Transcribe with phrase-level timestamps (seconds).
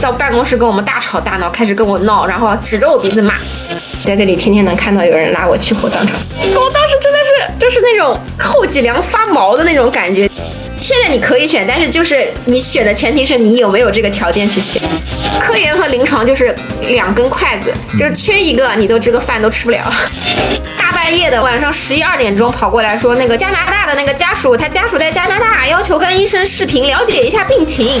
[0.00, 3.34] 到办公室跟我们大吵大闹，开始跟我闹，然后指着我鼻子骂。
[4.02, 10.28] 在这里天天能看到有人拉我去火葬场，我当时真的是就是那种后脊梁发毛的那种感觉。
[10.80, 14.80] 现在你可以选，但是就是你选的前提是你有没有这个条件去选。
[15.38, 16.56] 科研和临床就是
[16.88, 19.92] 两根筷子，就是缺一个你都这个饭都吃不了。
[20.78, 28.00] 大半夜的晚上十一二点钟跑过来说，那个加拿大的那个家属，他家属在加拿大，要求跟医生视频了解一下病情。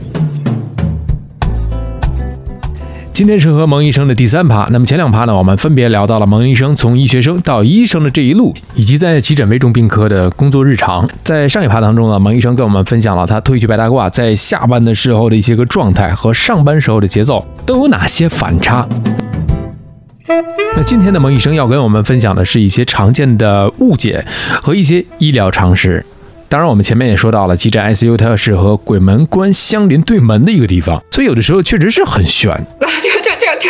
[3.21, 4.67] 今天是和蒙医生的第三趴。
[4.71, 11.07] 那么前两趴呢，我们分别聊到了蒙医生从医学生到医生的这一路，以及在急诊危重病科的工作日常。
[11.23, 18.89] 在上一趴当中呢，蒙医生跟我们分享了他褪去白大褂在下班的时候的一些个状态和上班时候的节奏都有哪些反差。
[20.75, 24.25] 那今天的蒙医生要跟我们分享的是一些常见的误解
[24.63, 26.03] 和一些医疗常识。
[26.51, 32.53] 当然，我们前面也说到了，急诊 ICU 它是和鬼门关相邻对门的一个地方，所以有的时候确实是很悬。
[33.01, 33.69] 就就就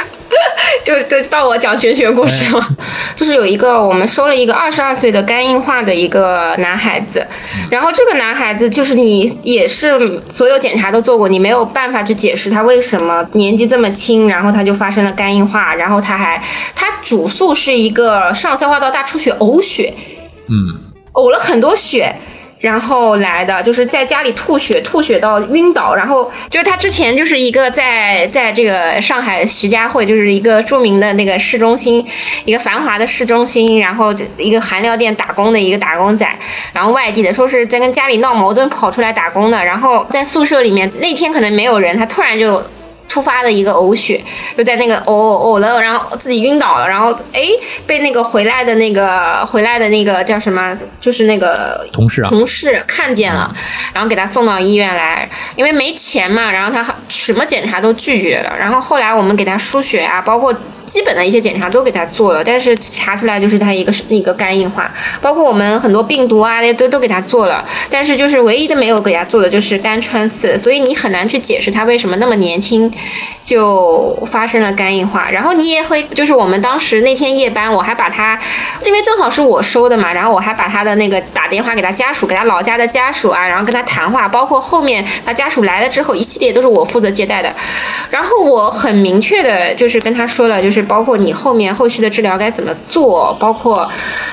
[0.84, 2.76] 就就就到我讲玄学故事了。
[3.16, 7.24] 就是有一个我们收了一个二十二岁的肝硬化的一个男孩子，
[7.70, 16.42] 然后这个男孩子就是你也是所有检查都做过，你没有办法去解释他为什么年纪这么轻，然后他就发生了肝硬化，然后他还
[16.74, 19.94] 他主诉是一个上消化道大出血呕血，
[20.50, 20.82] 嗯，
[21.14, 22.16] 呕了很多血。
[22.62, 32.06] 然后来的就是在家里吐血，吐血到晕倒，然后就是他之前就是一个在在这个上海徐家汇，就是一个著名的那个市中心，
[32.46, 36.26] 一个繁华的市中心，然后就一个韩料店打工的一个打工仔，
[36.72, 42.64] 然后外地的，说是在跟家里闹矛盾跑出来打工的，然后在宿舍里面那天可能没有人，他突然就。
[43.12, 44.24] 突发的一个呕血，
[44.56, 47.42] 就在那个呕呕了，然后自己晕倒了，然后哎
[47.86, 53.54] 被那个回来的那个回来的那个叫什么，就是那个同事同事看见了，
[53.94, 60.56] 然后给他送到医院来，因为没钱嘛，然后他什么检查都拒绝了，然后后来我们给他输血啊，包括。
[60.92, 72.92] 基本的一些检查都给他做了，但是查出来就是他一个是一个肝硬化，包括我们很多病毒啊，那都都给他做了，但是就是唯一的没有给他做的就是肝穿刺，所以你很难去解释他为什么那么年轻
[73.44, 75.30] 就发生了肝硬化。
[75.32, 78.40] 然后你也会就是我们当时那天夜班，我还把他，
[78.86, 87.52] 因为正好是我收的嘛，然后我还把他的那个打电话给他家属，给他老家的家属啊，然后跟他谈话，包括后面他家属来了之后，一系列都是我负责接待的。
[88.10, 90.82] 然后我很明确的就是跟他说了，就是。
[90.92, 93.90] 包括你后面后续的治疗该怎么做，包括，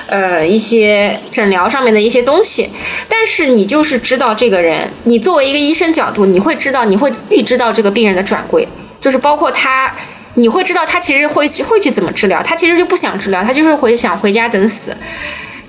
[0.07, 2.69] 呃一些诊疗上面的一些东西，
[3.07, 8.67] 但是你就是知道这个人，你作为一个医生角度，你会知道，你会预知到这个病人的转归，
[8.99, 9.93] 就是包括他，
[10.35, 14.95] 你会知道他其实会会去怎么治疗，他其实就不想治疗，他就是会想回家等死。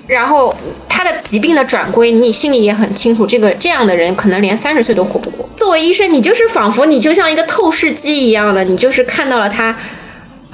[0.07, 0.53] 然后
[0.89, 5.47] 他的疾病的转归，你心里也很清楚，这个这样的人可能连三十岁都活不过。
[5.55, 9.75] 作为医生，你就是仿佛你就像一个透视机一样的，你就是看到了他。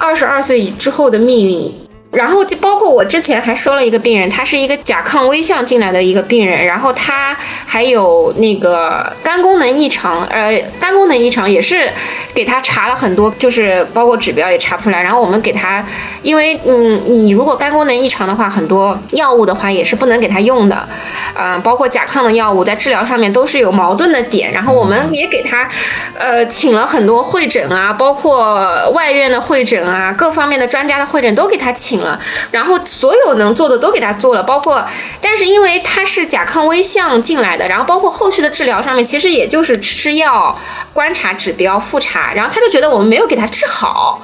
[0.00, 1.87] 二十二岁之后的命运。
[2.10, 7.36] 然后就包括我之前还收了一个病人，他是一个甲亢危象进来的一个病人，然后他
[7.66, 11.92] 还有那个肝功能异常，呃，肝功能异常也是
[12.32, 15.02] 给他查了很多，就是包括指标也查不出来。
[15.02, 15.84] 然后我们给他，
[16.22, 20.88] 因为嗯，你如果肝功能异常的话，很多药物的话也是不能给他用的，
[21.34, 24.50] 嗯，包括甲亢的药物在治疗上面都是有矛盾的点。
[24.50, 25.68] 然后我们也给他，
[26.18, 31.97] 呃，请了很多会诊啊，包括外院的会诊啊，各方面的专家的会诊都给他请。
[32.00, 32.20] 了，
[32.50, 34.84] 然后所有能做的都给他做了，包括，
[35.20, 40.58] 但是因为他是甲亢危象进来的，然后包括后续的治疗上面，其实也就是吃药、
[40.92, 44.20] 观察指标、复查，然后他就觉得我们没有给他治好，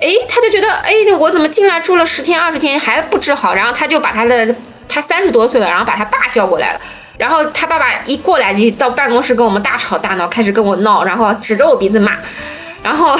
[0.00, 3.54] 哎，他就觉得，哎，我怎么进来住了十天二十天还不治好？
[3.54, 4.54] 然后他就把他的
[4.88, 6.80] 他三十多岁了，然后把他爸叫过来了，
[7.18, 12.12] 然后他爸爸一过来就到办公室跟我们大吵大闹，开始跟我闹，然后指着我鼻子骂，
[12.82, 13.18] 然后。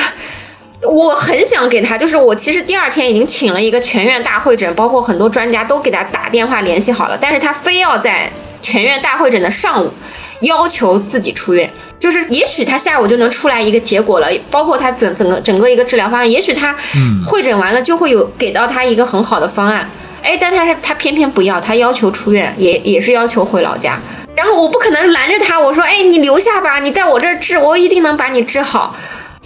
[0.83, 8.31] 我很想给他，就是我其实第二天已经请了一个全院大会诊，包括很多专家都给他打电话联系好了，但是他非要在
[8.63, 9.91] 全院大会诊的上午
[10.41, 11.69] 要求自己出院，
[11.99, 16.77] 就是也许他下午就能出来一个结果了，包括他整整个整个一个治疗方案，也许他
[17.27, 19.91] 会诊完了就会有给到他一个很好的方案，
[20.23, 23.99] 哎，但他是他偏偏不要，他要求出院，也也是要求回老家。
[24.37, 28.95] 然后我不可能拦着他，我说，哎，你留下吧，你在我这儿治，我一定能把你治好。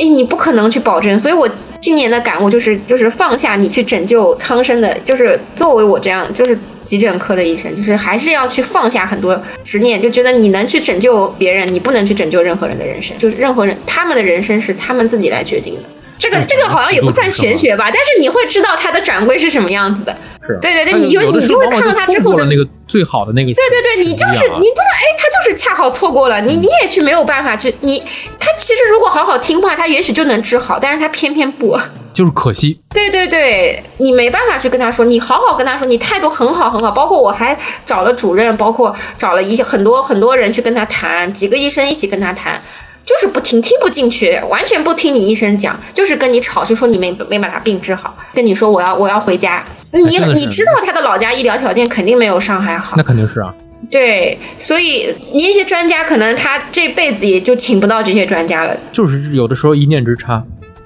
[0.00, 1.46] 哎，你不可能去保证，所以我
[1.78, 15.80] 今年的感悟就是，就是放下你去拯救苍生的，就是作为我这样，就是急诊科的医生，就是还是要去放下很多执念，就觉得你能去拯救别人，你不能去拯救任何人的人生，就是任何人他们的人生是他们自己来决定的。
[16.20, 20.14] 这个这个好像也不算玄学吧，但是你会知道它的转归是什么样子的。
[20.46, 23.52] 是，对对对，你就你就会看到他之后的那个最好的那个。
[23.54, 27.98] 对对对，你就是你知道，哎，他就是恰好错过了，你你也去没有办法去，你
[28.38, 31.78] 他其实如果好好听话，他也许就能治好，但是他偏偏不，
[32.12, 32.78] 就是可惜。
[32.92, 37.56] 对对对，你没办法去跟他说，你好好跟他说，你态度很好很好，包括我还
[37.86, 42.62] 找了主任，包括找了一些很多很多人去跟他谈，几个医生一起跟他谈。
[43.10, 49.64] 就是不听，听不进去，完全不听你医生讲，就是跟你吵，就说你没没把他病治好，跟你说我要我要回家。
[49.90, 53.52] 你你知道他的老家医疗条件肯定没有上海好，那肯定是啊。
[53.90, 58.76] 对，所以你那些专家可能他这辈子也就请不到这些专家了。
[58.92, 60.40] 就是有的时候一念之差。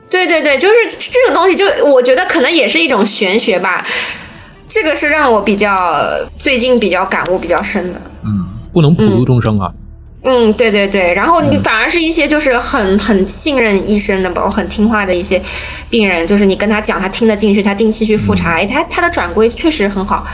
[0.09, 3.85] 对对对，就是这个东西，就我觉得可能也是一种玄学吧。
[4.67, 6.03] 这个是让我比较
[6.39, 8.01] 最近比较感悟比较深的。
[8.25, 9.71] 嗯，不能普度众生啊。
[9.71, 9.84] 嗯，
[10.57, 15.41] 对对对，然后你反而是一些就是很很信任医生的，包括很听话的一些
[15.91, 20.27] 病人，就是你跟他讲，他听得进去，他定期去复查，他他的转归确实很好，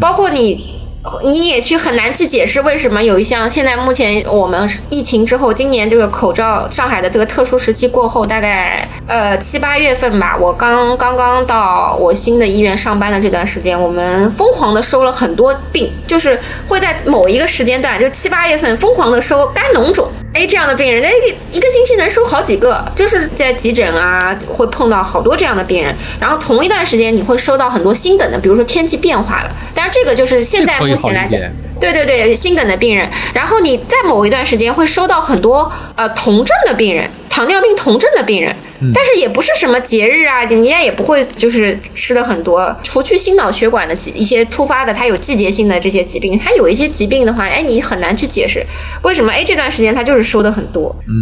[0.00, 0.79] 包括你。
[1.24, 16.38] 你也去很难去解释为什么有一项现在目前我们疫情之后，今年这个口罩上海的这个特殊时期过后，大概呃七八月份吧，我刚刚刚到我新的医院上班的这段时间，我们疯狂的收了很多病，就是
[16.68, 20.06] 会在某一个时间段，就七八月份疯狂的收肝脓肿。
[20.32, 21.10] 哎，这样的病人，那
[21.50, 25.92] 一个星期能收好几个，就是在急诊啊，会碰到好多这样的病人。
[26.20, 29.50] 然后同一段时间，你会收到很多心梗的，比如说天气变化了。
[29.74, 31.40] 但是，这个就是现在目前来讲，
[31.80, 33.10] 对对对，心梗的病人。
[33.34, 37.10] 然后你在某一段时间会收到很多呃酮症的病人。
[37.28, 38.54] 糖尿病酮症的病人，
[38.94, 42.74] 但是也不是什么节日啊，人家也不会就是吃的很多。
[42.82, 48.64] 除去心脑血管的一些突发的，它有季节性的这些疾病，它有一些疾病的话，哎，你很难去解释
[49.02, 50.94] 为什么哎这段时间它就是收的很多。
[51.06, 51.12] 嗯，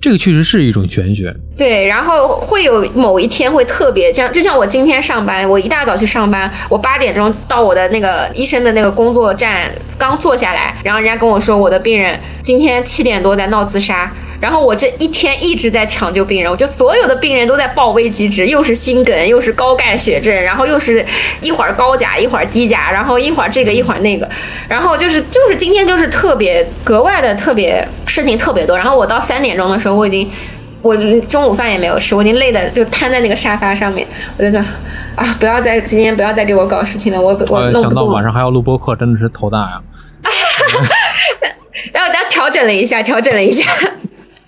[0.00, 1.32] 这个确实是一种玄学。
[1.56, 14.10] 对，然后会有某一天会特别像，就像我今天上班，我一大早去上班，我八点钟到我的那个医生的那个工作站，刚坐下来，然后人家跟我说我的病人今天七点多在闹自杀。
[14.40, 21.04] 然后我这一天一直在抢救病人，我就所有的病人都在报危急值，又是心梗，又是高钙血症，然后又是
[21.42, 24.28] 一会儿高钾，一会儿低钾，然后一会儿这个一会儿那个，
[24.66, 28.76] 然后就是就是今天就是特别格外的特别事情特别多。
[28.76, 30.30] 然后我到三点钟的时候，我已经
[30.80, 30.96] 我
[31.28, 34.06] 中午饭也没有吃，我已经累的就瘫在那个沙发上面，
[34.38, 34.64] 我就想
[35.16, 39.80] 啊，不要再今天不要再给我搞事情了，我我想到晚上还要录播课，真的是头大呀。
[41.92, 43.64] 然后大家调整了一下，调整了一下。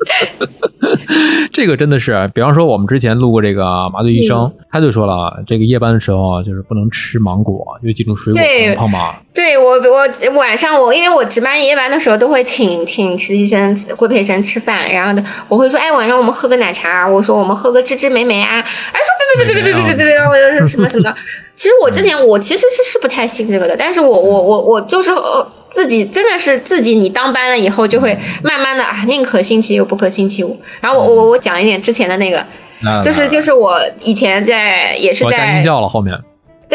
[1.52, 8.42] 这个真的是，比方说我们之前录过这个麻醉医生，他就说了，这个夜班的时候就是不能吃芒果，有几种水果
[8.76, 9.14] 胖嘛？
[9.34, 21.14] 对我，我晚上我因为我值班夜班的时候都会请请实习生、规培生吃饭，然后我会说，哎，晚上我们喝个奶茶，我说我们喝个芝芝莓莓啊，哎，说别别别别别别别别别，我又是什么什么？
[21.54, 25.46] 其实我之前我其实是是不太信这个的，但是我我我我就是呃。
[25.74, 30.60] 自己真的是自己，你当班了以后就会慢慢的啊，宁可信其有，不可信其无。
[30.80, 32.44] 然后我我我讲一点之前的那个，
[33.02, 36.16] 就是就是我以前在也是在加音效了后面。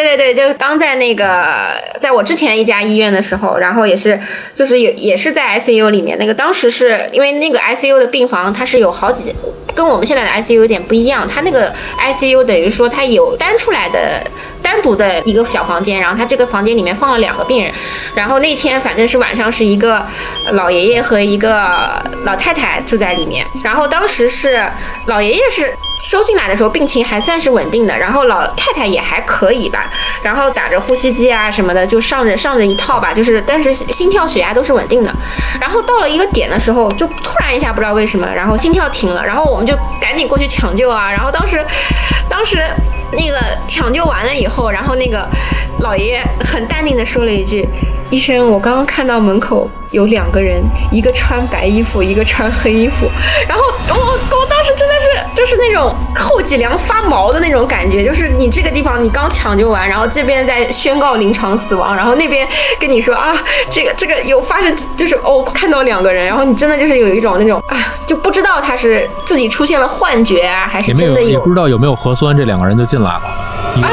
[0.06, 4.20] 对对对，就刚在那个，在我之前一家医院的时候，然后也是
[4.54, 9.34] 就是也也是在 ICU 里面，那个当时是因为那个 ICU 的病房它是有好几，
[9.74, 14.22] 跟我们现在的 ICU 有点不一样，它那个 ICU 等于说它有单出来的。
[14.60, 17.72] 单独的一个小房间，然后它这个房间里面放了两个病人，
[18.14, 20.06] 然后那天反正是晚上是一个
[20.52, 24.62] 老爷爷和一个老太太住在里面，然后当时是
[25.06, 35.14] 老爷爷是收进来的时候病情还算是稳定的，然后老太太也还可以吧，然后打着呼吸机啊什么的就上着上着一套吧，就是但是心跳血压都是稳定的，
[35.60, 41.66] 然后到了一个点的时候就突然一下不知道为什么，然后心跳停了，然后我们就赶紧过去抢救啊，然后当时
[42.30, 42.64] 当时。
[43.14, 45.26] 那个抢救完了以后，然后那个
[45.80, 47.66] 老爷爷很淡定的说了一句
[48.12, 53.10] ：“医生，我刚刚看到门口。”有两个人，一个穿白衣服，一个穿黑衣服。
[53.48, 62.48] 然后我我当时真的是就是那种后脊梁发毛的那种感觉，就是你这个地方你刚抢救完，然后这边在宣告临床死亡，然后那边
[62.80, 63.34] 跟你说啊，
[63.70, 73.22] 这个这个有发生，就是哦看到两个人，然后你真的就是有一种那种啊，就不知道他是自己出现了幻觉啊，还是真的有，也不知道有没有核酸，这两个人就进来了。
[73.82, 73.92] 啊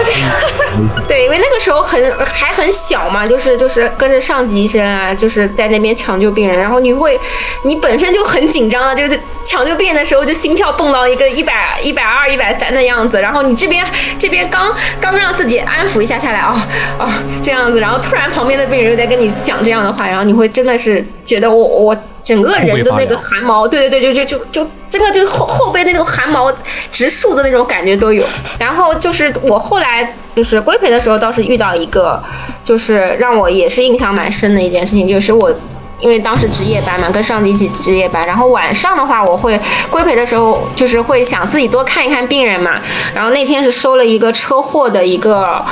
[1.07, 7.19] 对，因为那个时候很还很小嘛，就是就是跟着上级医生啊，就是在那边抢救病人，然后你会，
[7.65, 13.85] 你本身就很紧张了，就是抢救病人的时候就心跳蹦到一个一百一百二一百三的样子，然后你这边
[14.19, 16.55] 这边刚刚让自己安抚一下下来，哦
[16.99, 17.09] 哦
[17.43, 21.97] 这样子，然后突然旁边的病人又在跟你讲这样的话，然后你会真的是觉得我我。
[22.25, 26.51] 整个人的那个汗毛，对对对，就就就就真的就是后后背那种汗毛
[26.91, 28.25] 直竖的那种感觉都有。
[28.59, 32.19] 然后就是我后来就是规培的时候，倒是遇到一个，
[32.65, 35.55] 就是让我也是印象蛮深的一件事情，就是我
[36.01, 39.59] 因为当时值夜班嘛，跟上级一起值夜班，然后晚上的话，我会
[39.91, 42.81] 规培的时候，就是会想自己多看一看病人嘛。
[43.15, 45.65] 然后那天是收了一个车祸的一个。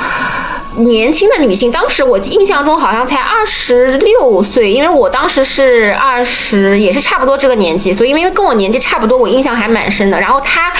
[0.76, 10.19] 年轻的女性，当时我印象中好像才二十六岁，因为我当时是二十，也是差不多这个年纪，所以因为跟我年纪差不多，我印象还蛮深的。
[10.19, 10.73] 然后她，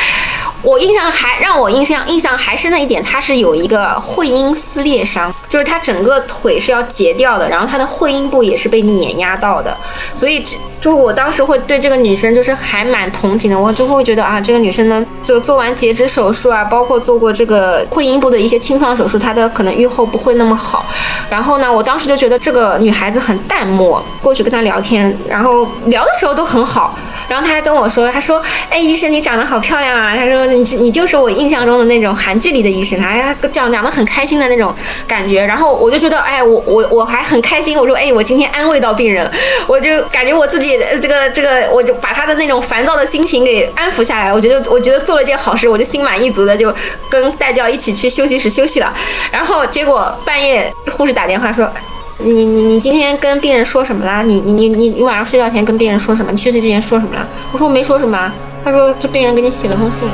[0.61, 9.77] 我印象还让我印象印象还深的一点，她是有一个会阴撕裂伤，就是她整个腿是要截掉的，然后她的会阴部也是被碾压到的，
[10.15, 10.45] 所以
[10.81, 19.73] 就我当时会对这个女生就是还蛮同情的，我就会觉得啊，这个女生呢，就做完截肢手术啊，包括做过这个会阴部的一些清创手术，她的可能。
[19.73, 20.85] 愈后不会那么好，
[21.31, 26.95] 然后呢，我当时就觉得这个女孩子很淡漠，过去跟她聊天，然后聊的时候都很好，
[27.27, 34.75] 然后她还跟我说，她说，哎，医生你长得好漂亮啊，她说你你就是我印象中的那种韩剧里的医生，她讲讲的很开心的那种
[35.07, 39.33] 感觉，然后我就觉得，哎，我我我还很开心，我说，哎，我今天安慰到病人了，
[39.67, 46.75] 我就感觉我自己这个这个，我就把他的那种烦躁的心情给安抚下来，我觉得我觉得做了一件好事，我就心满意足的就
[47.09, 48.93] 跟代教一起去休息室休息了，
[49.31, 49.63] 然后。
[49.73, 51.71] 结果半夜护士打电话说
[52.19, 54.23] ：“你你你今天跟病人说什么了？
[54.23, 56.31] 你你你你你晚上睡觉前跟病人说什么？
[56.31, 58.31] 你休息之前说什么了？”我说：“我没说什么。”
[58.65, 60.09] 他说：“这病人给你写了封信。”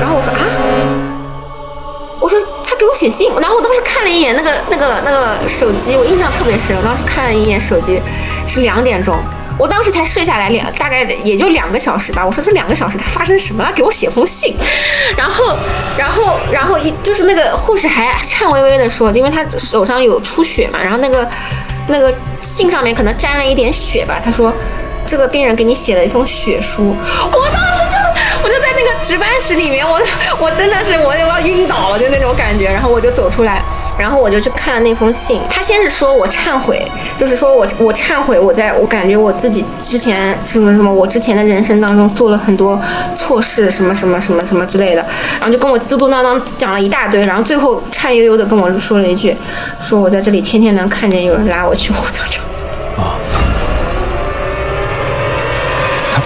[0.00, 0.40] 然后我说：“啊？”
[2.20, 6.76] 我说：“他给我写信。”然后我当时看了一眼那个那个那个手机，我印象特别深。
[6.76, 8.00] 我当时看了一眼手机，
[8.46, 9.18] 是两点钟。
[9.58, 12.24] 我当时才睡下来两，大概也就两个小时吧。
[12.24, 13.70] 我说这两个小时他发生什么了？
[13.72, 14.56] 给我写封信。
[15.14, 15.56] 然后，
[15.96, 21.28] 然后，然后一就是那个护士还颤巍巍的说，因为他手上有出血嘛，然后那个
[21.88, 24.18] 那个信上面可能沾了一点血吧。
[24.24, 24.52] 他说
[25.06, 26.94] 这个病人给你写了一封血书。
[27.30, 27.96] 我当时就
[28.44, 30.00] 我就在那个值班室里面，我
[30.38, 32.64] 我真的是我要晕倒了，就那种感觉。
[32.66, 33.62] 然后我就走出来。
[33.98, 36.82] 然后我就去看了那封信，他先是说我忏悔，
[37.18, 42.80] 就是说我我忏悔，我在我感觉我自己之前什么什么，我之前的人生当中做了很多
[43.14, 45.06] 错事，什么什么什么什么之类的，
[45.38, 49.36] 然后就跟我嘟嘟囔囔讲了一大堆，然后最后颤悠悠的跟我说了一句，
[49.78, 52.42] 说我在这里天天能看见有人拉我去火葬场。
[52.96, 53.20] 啊，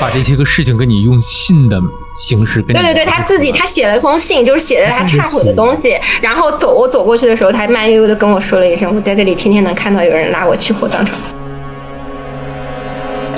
[0.00, 1.80] 把这些个事情跟你用信的。
[2.16, 5.94] 形式对对对，他自己他写了一封信，就是写的他忏悔的东西。
[6.22, 11.14] 然后走我走过去的时候，他慢悠悠的跟我说了一声：“我在这里天天能看到有人拉我去火葬场。”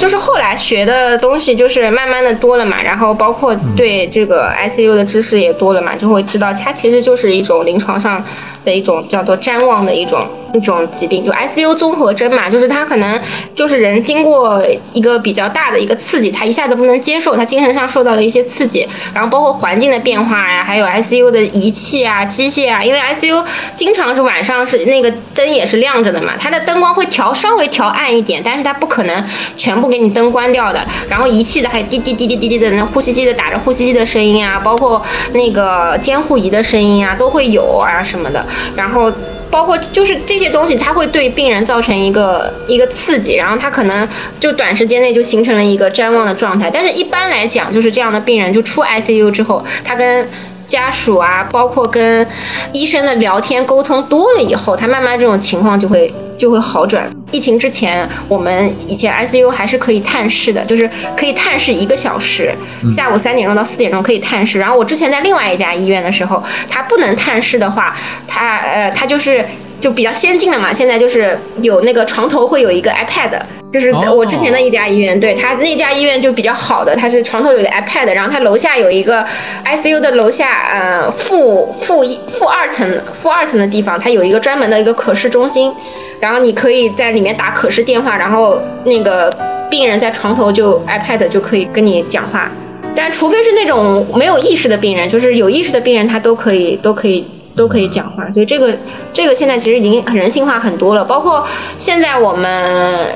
[0.09, 8.25] 就是后来学的东西就是慢慢的多了嘛，然后包括对这个 ICU 的知识也多了嘛，就会知道它其实就是一种临床上
[8.65, 10.19] 的一种叫做瞻望的一种
[10.55, 13.21] 一种疾病，就 ICU 综合征嘛，就是它可能
[13.55, 23.45] 就是人经过一个比较大的一个刺激，他一下子不能接受，他精神上受到了一些刺激，然后包括环境的变化呀，还有 ICU 的仪器啊、机械啊，因为 ICU
[23.77, 29.23] 经常是晚上是那个灯也是亮着的嘛，它的灯光会调稍微调暗一点，但是它不可能
[29.59, 29.89] 全部。
[29.89, 35.03] 给你灯关掉的，然后仪器的还有滴滴滴滴滴滴的那呼吸机的打着呼吸机的声音啊，包括
[35.33, 38.45] 那个监护仪的声音啊，都会有啊什么的。
[38.77, 39.13] 然后
[39.51, 44.07] 包括就是这些东西，它会对病人造成一个一个刺激，然后他可能
[44.39, 46.71] 就短时间内就形成了一个谵妄的状态。
[46.73, 50.29] 但是一般来讲，就是这样的病人就出 ICU 之后，他跟
[50.69, 52.25] 家属啊，包括跟
[52.73, 56.15] 医生的聊天沟通多了以后，他慢慢这种情况就会。
[56.39, 57.11] 就会好转。
[57.33, 62.55] 疫情之前，我们以前 ICU 还是可以探视的，就是可以探视一个小时，
[62.89, 64.61] 下午三点钟到四点钟可以探视。
[64.61, 67.93] 然后我之前在另外一家医院的时候，他不能探视的话，
[68.29, 69.45] 他呃他就是
[69.81, 70.73] 就比较先进的嘛。
[70.73, 73.41] 现在就是有那个床头会有一个 iPad，
[73.73, 79.25] 就是我之前的一家医院，对他那家医院就比较好的，他是床头有个 iPad，然后他楼下有一个
[79.65, 85.73] ICU 的楼下呃负负一负二层负二层的地方，它有一个专门的一个可视中心。
[86.21, 89.33] 然后你可以在里面打可视电话，然后那个
[89.71, 92.51] 病人在床头就 iPad 就可以跟你讲话，
[92.97, 98.75] 但除非是那种没有意识的病人，就是有意识的病人他都可以都可以都可以讲话，所以这个
[99.13, 101.05] 这个现在其实已经人性化很多了。
[101.05, 101.47] 包括
[101.79, 103.15] 现在我们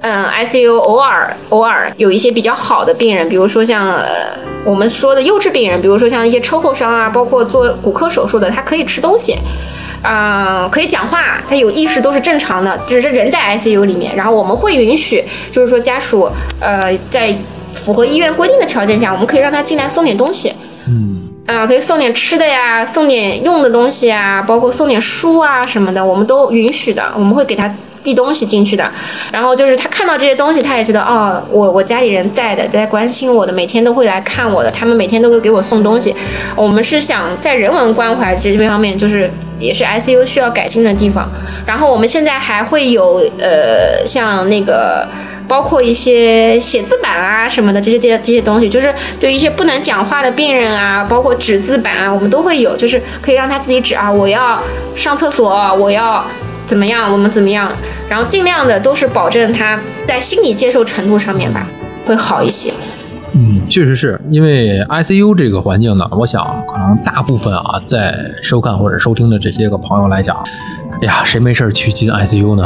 [0.00, 9.36] 嗯 ICU 偶尔偶尔有一些比较好的病人，比如说像呃我们说的优质病人，比如说像一些车祸伤啊，包括做骨科手术的，他可以吃东西。
[10.02, 14.14] 啊，可以讲话，他有意识都是正常的，只是人在 ICU 里面。
[14.14, 17.34] 然后我们会允许，就是说家属呃在
[17.72, 20.52] 符合医院规定的条件下，我们可以让他进来送点东西。
[20.86, 27.02] 嗯，啊，可以送点吃的呀，送点用的东西啊，包括送点书啊什么的，我们都允许的。
[27.16, 27.74] 我们会给他
[28.06, 28.88] 递东西进去的。
[29.32, 36.14] 然后就是他看到这些东西，他也觉得哦，我我家里人在的，在关心我的，每天都会来看我的，他们每天都会给我送东西。
[36.54, 41.28] 我们是想在人文关怀这这方面，就是也是 ICU 需要改进的地方。
[41.66, 45.06] 然后我们现在还会有呃，像那个。
[45.48, 54.60] 包括一些写字板啊什么的，这些这些这些东西，就是对一些不能讲话的病人啊，包括纸字板啊，我们都会有，就是可以让他自己指啊，我要
[54.96, 56.26] 上厕所，我要
[56.66, 57.72] 怎么样，我们怎么样，
[58.08, 61.66] 然后尽量的都是保证他在心理接受程度上面吧，
[62.04, 62.72] 会好一些。
[63.34, 70.36] 嗯，确实是因为 ICU 这个环境呢，我想可能大部分啊在收看或者收听的这些个朋友来讲，
[71.02, 72.64] 哎呀，谁没事儿去进 ICU 呢？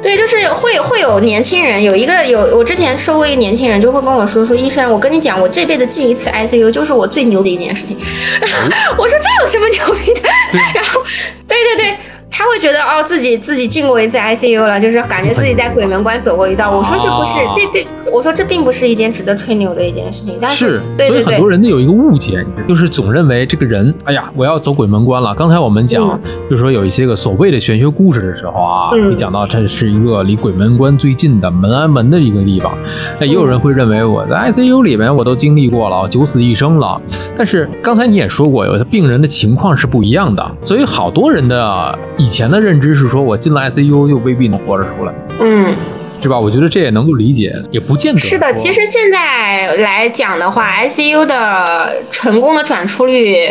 [0.00, 7.96] 对，就是会会有年轻人，有一个有我之前收过一个年轻人，就会跟我说说医生，我跟你讲，我这辈子进一次 ICU 就是我最牛的一件事情。
[8.96, 10.28] 我说这有什么牛逼的？
[10.72, 11.00] 然后，
[11.48, 11.96] 对对对。
[12.30, 16.70] 他会觉得哦，自己自己进过一次 ICU 了，就是感觉自己在鬼门关走过一道。
[16.70, 20.38] 我说这不是这并，我说这并不是一件值得吹牛的一件事情。
[20.40, 25.34] 但是，所以很多人都有一个误解，就是总认为这个人，哎呀，我要走鬼门关了。
[25.34, 32.72] 刚才我们讲，就是说有一些个所谓的玄学故事的时候啊，会讲到这是一个离鬼门关最近的门安门的一个地方。
[33.18, 37.00] 那也有人会认为我在 ICU 里面我都经历过了，九死一生了。
[37.36, 41.98] 但是刚才你也说过，有的病人的情况是不一样的，所以好多人的。
[42.18, 45.72] 以前的认知是说，我进了 ICU 又未必能活着出来，嗯，
[46.20, 46.38] 是吧？
[46.38, 48.52] 我觉得这也能够理解，也不见得是的。
[48.54, 53.48] 其实现在来讲的话，ICU 的成功的转出率，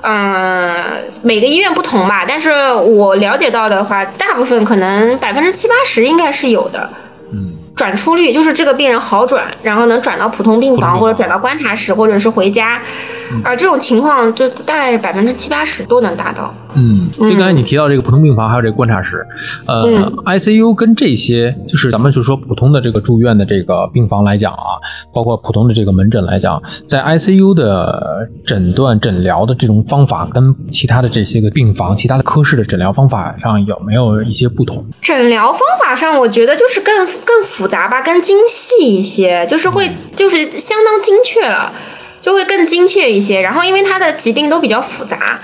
[0.00, 0.74] 嗯，
[1.22, 2.24] 每个医院不同吧。
[2.26, 6.90] 但是我了解到的话，大部分可能百分之七八十应该是有的。
[7.32, 12.82] 嗯，转出率就是这个病人好转，然后能转到普通病房，或者转到观察室，或者是回家，
[13.44, 16.52] 啊，这种情况就大概百分之七八十都能达到。
[16.74, 19.26] 嗯，就刚才你提到这个普通病房，还有这个观察室，
[19.66, 19.84] 呃
[20.24, 24.80] ，ICU 跟这些就是咱们就说普通的这个住院的这个病房来讲啊，
[25.12, 34.84] 包括普通的这个门诊来讲，在 ICU 的诊断诊疗的这种方法，跟其他的这些个病房、其他的科室的诊疗方法上有没有一些不同？
[35.00, 41.72] 诊疗方法上，我觉得就是更更复杂吧，更精细一些，就是会就是相当精确了，
[42.20, 43.40] 就会更精确一些。
[43.40, 45.40] 然后因为他的疾病都比较复杂。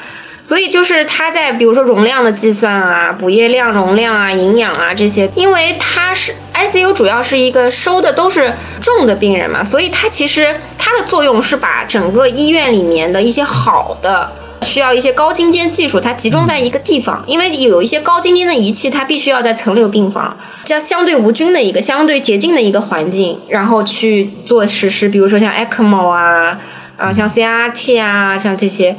[0.48, 14.32] 所以就是它在比如说容量的计算啊、补液量、容量啊、营养啊这些，因为它是 ICU 主要是一个收的都是重的病人嘛，所以它其实它的作用是把整个医院里面的一些好的
[14.62, 20.34] 需要一些高精尖技术，它集中在一个地方，因为有一些高精尖的仪器，它必须要在层流病房，
[20.64, 26.58] 像相对无菌的一个相对洁净的一个环境，然后去做实施，比如说像 ECMO 啊，
[26.96, 28.96] 啊像 CRT 啊，像这些。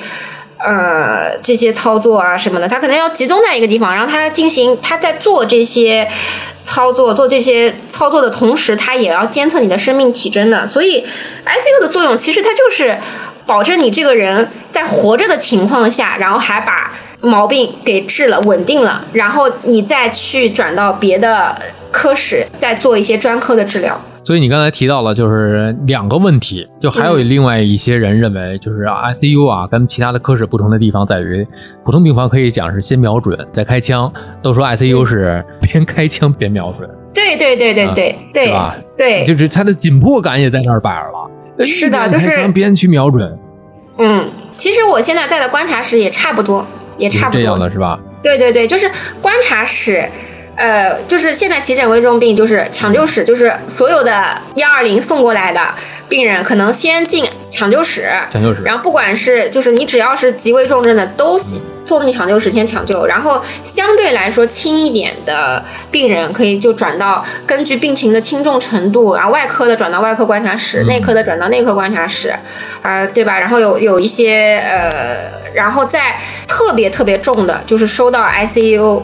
[0.59, 6.05] 呃，这些操作啊什么的，他可能要集中在一个地方，然后他进行他在做这些
[6.63, 10.67] 操作、做这些操作的同时，他也要监测你的生命体征的。
[10.67, 12.97] 所以，ICU 的作用其实它就是
[13.45, 16.91] 保证你这个人在活着的情况下，然后还把
[17.21, 21.57] 毛病给治了、稳定了，然后你再去转到别的
[21.89, 24.01] 科室，再做一些专科的治疗。
[24.29, 31.43] 所以你刚才提到了，就是两个问题，就还有另外一些人认为，就是 ICU 啊，跟其他的科室不同的地方在于，
[31.83, 34.13] 普通病房可以讲是先瞄准再开枪，
[34.43, 36.87] 都说 ICU 是边开枪边瞄准。
[37.11, 38.75] 对对对对对对，是吧？
[38.95, 41.65] 对，就是它的紧迫感也在那儿摆着了。
[41.65, 43.35] 是的，就是边去瞄准。
[43.97, 46.63] 嗯，其实我现在在的观察室也差不多，
[46.99, 47.99] 也差不多这样的是吧？
[48.21, 48.87] 对对对，就是
[49.23, 50.07] 观察室。
[50.59, 55.73] 呃，就是现在急诊危重病，就是抢救室，就是所有的幺二零送过来的
[56.09, 61.37] 病人，可能先进抢救室，抢救室，然后不管是就是你只要是极危重症的，都
[61.85, 72.35] 送进抢救室先抢救，然后相对来说轻一点的病人，可以就转到根据病情的轻重程度，然后外科的转到外科观察室，内科的转到内科观察室，
[72.81, 73.39] 啊，对吧？
[73.39, 79.01] 然后有有一些呃，然后再特别特别重的，就是收到 ICU。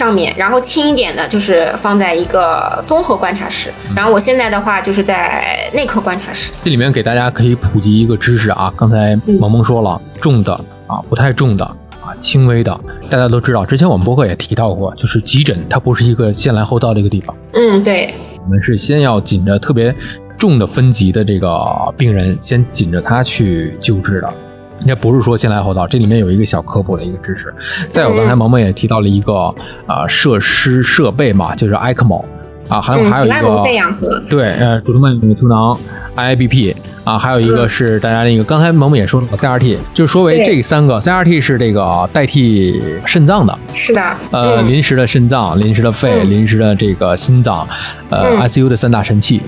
[0.00, 3.70] 上面，然后轻一点的，就是放在一个综合观察室。
[3.94, 6.50] 然后我现在的话，就是在内科观察室。
[6.64, 10.54] 这里面给大家可以普及一个知识啊，刚才萌萌说了，重的
[10.86, 11.62] 啊，不太重的
[12.00, 13.66] 啊，轻微的，大家都知道。
[13.66, 17.36] 之前我们博客也提到过，就是急诊它不是一个先来后到的一个地方。
[17.52, 18.14] 嗯，对。
[18.42, 19.94] 我们是先要紧着特别
[20.38, 21.62] 重的分级的这个
[21.98, 24.32] 病人，先紧着他去救治的。
[24.84, 27.52] 也不是说先来后到，这里面有一个小科普的一个知识。
[27.90, 29.54] 再有，刚才萌萌也提到了一个
[29.86, 32.24] 啊设施设备嘛，就是 ECMO
[32.68, 35.76] 啊，还有还有一个对，呃，主动脉突囊
[36.16, 36.74] IABP。
[37.04, 47.66] 啊，还有一个是大家那个，刚才萌萌也说了，CRT，就是说为这三个，CRT 是这个代替肾脏的，是的，呃，临时的肾脏、临时的肺、临时的这个心脏，
[48.10, 49.40] 呃，ICU 的三大神器。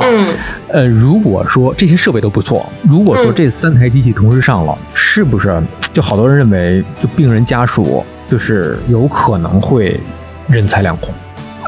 [0.00, 0.34] 嗯，
[0.68, 5.62] 呃，如果说这些设备都不错，如果说这三台机器同时上了，是不是
[5.92, 10.00] 就好多人认为，就病人家属就是有可能会
[10.48, 11.14] 人财两空？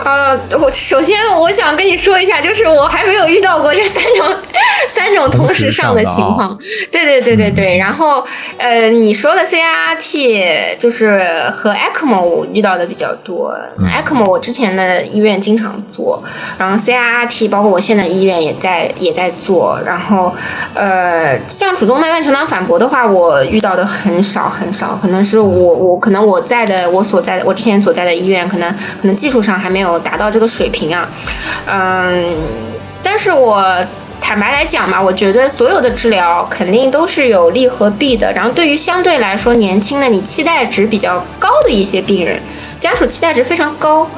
[0.04, 4.26] 呃，我首先我想跟你说一下，就是我还没有遇到过这三种
[4.88, 6.56] 三种同时上的情况。
[6.92, 7.78] 对对对对对。
[7.78, 8.24] 然后
[8.58, 11.22] 呃，你说的 CRT 就是
[11.56, 13.54] 和 ECMO 我遇到的比较多。
[13.78, 16.22] ECMO 我之前的医院经常做，
[16.58, 19.80] 然后 CRT 包括我现在医院也在也在做。
[19.84, 20.32] 然后
[20.74, 29.85] 呃，像主动脉瓣球囊反搏的话，我遇到的很少很少，可能是我我可能我在的我所在的我之前所在的医院，可能可能技术上还没有。
[29.92, 31.08] 有达到这个水平啊，
[31.66, 32.34] 嗯，
[33.02, 33.64] 但是我
[34.20, 38.32] 坦白来讲嘛，我觉得所有的治疗肯定都是有利和弊的。
[38.32, 42.40] 然后对于相对来说年轻的、你期待值比较高的一些病人，
[42.80, 44.08] 家属期待值非常高，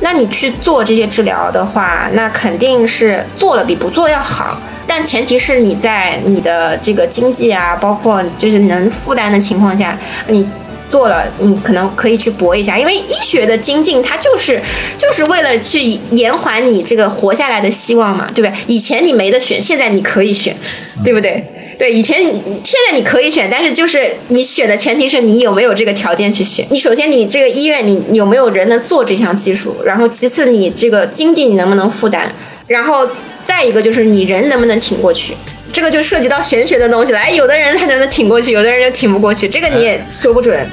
[0.00, 4.56] 那你去做这些治疗的话，那肯定是做了比不做要好。
[4.86, 10.48] 但前提是你在你的这个经济啊，包括就是能负担的情况下，你。
[10.88, 14.60] 做了，你可能可以去搏一下，因为医学的精进，它就是
[14.96, 15.80] 就是为了去
[16.12, 18.60] 延缓你这个活下来的希望嘛，对不对？
[18.66, 20.56] 以前你没得选，现在你可以选，
[21.04, 21.44] 对不对？
[21.78, 26.66] 对，以前现在你可以选，但是就是你选的前提是你有没有这个条件去选。
[26.70, 32.32] 你首先你这个医院你有没有人能做这项技术，然后其次你这个经济你能不能负担，
[32.66, 33.06] 然后
[33.44, 35.36] 再一个就是你人能不能挺过去。
[35.76, 40.66] 这个就涉及到玄学的东西了，哎，有的人他就能挺过去，有的人就挺不过去，这个你也说不准。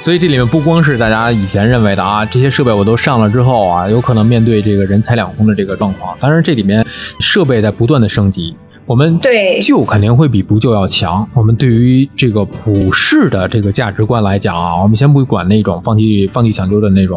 [0.00, 6.16] 所以这里面不光是大家以前认为的啊，这些设备我都上了之后啊，有可能面对这个人财两空的这个状况。
[6.18, 6.84] 当然，这里面
[7.20, 11.24] 设备在不断的升级，我们对旧肯定会比不旧要强。
[11.32, 17.16] 我们对于这个普世的这个价值观来讲啊，我们先不管那种放弃放弃抢救的那种，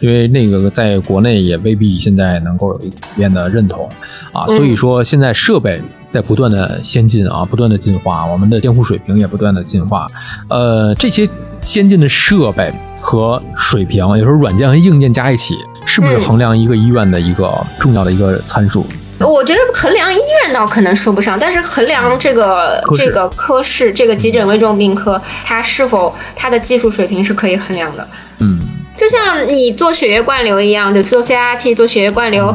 [0.00, 3.88] 因为那个在国内也未必现在能够有一普遍的认同
[4.34, 4.46] 啊。
[4.48, 5.80] 所以说现在设备。
[6.14, 10.06] 在不断的先进啊，不断的进化，我们的监护水平也不断的进化。
[10.48, 11.28] 呃，这些
[11.60, 18.86] 先进的设备和水平，有时候软件和硬件加一起，是不是衡量一个医院的一个重要的一个参数？
[19.18, 28.08] 我觉得衡量医院倒可能说不上，但是衡量这个这个科室，这个急诊危重病科，它是否它的技术水平是可以衡量的。
[28.38, 28.56] 嗯，
[28.96, 32.54] 就像你做血液灌流一样，就做 CRT 做血液灌流。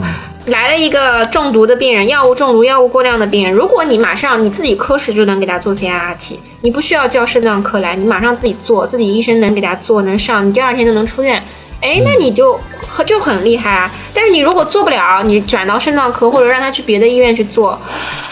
[0.50, 3.54] 来了一个中毒的病人，药物中毒、药物过量的病人。
[3.54, 11.44] 如果你马上你自己科室就能给他做 CRT，你不需要叫肾脏科来，你马上自己做，自己医生能给他做，能上，你第二天就能出院。
[11.82, 12.60] 哎，那你就
[13.06, 13.92] 就很厉害啊。
[14.14, 17.80] 但是你如果做不了，你转到肾脏科或者让他去别的医院去做，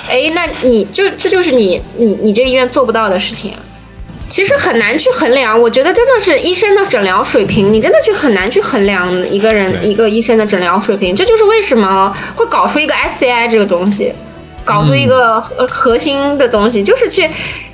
[0.10, 3.52] 哎，那你就这就是你你你这医院做不到的事情。
[3.54, 3.60] 啊
[4.30, 11.16] 其实很难去衡量，我觉得真的是医生的诊疗水平，你真的去很难去衡量一个人一个医生的诊疗水平。
[11.16, 14.12] 这就是为什么会搞出一个 SCI 这个东西，
[14.66, 17.22] 搞出一个核核心的东西，就是去，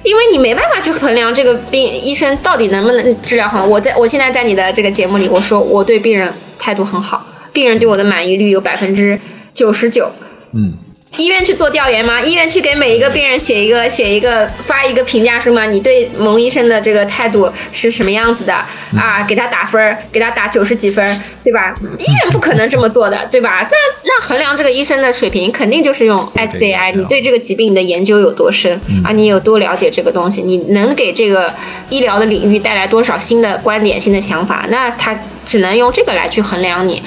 [0.04, 3.66] 因为你没办法去衡量这个病医生到底能不能治疗好。
[3.66, 9.20] 我在我现在在你的这个节目里，我说我对病人态度很好，病人对我的满意率有百分之
[9.54, 10.12] 九十九。
[10.54, 10.74] 嗯。
[11.18, 12.20] 医院去做调研吗？
[12.20, 15.66] 医院去给每一个病人写一个写一个发一个评价书吗？
[15.66, 18.54] 你对蒙医生的这个态度是什么样子的
[18.98, 19.24] 啊？
[19.28, 21.06] 给他打分，给他打九十几分，
[21.44, 21.76] 对吧？
[22.00, 23.62] 医院不可能这么做的，对吧？
[23.62, 26.96] 那那衡量这个医生的水平，肯定就是用 SCI。
[26.96, 28.74] 你对这个疾病的研究有多深
[29.06, 29.12] 啊？
[29.12, 30.42] 你有多了解这个东西？
[30.42, 31.54] 你能给这个
[31.90, 34.66] 医疗的领域带来多少新的观点、新的想法？
[34.70, 35.16] 那他。
[35.46, 37.02] 只能用这个来去衡量你，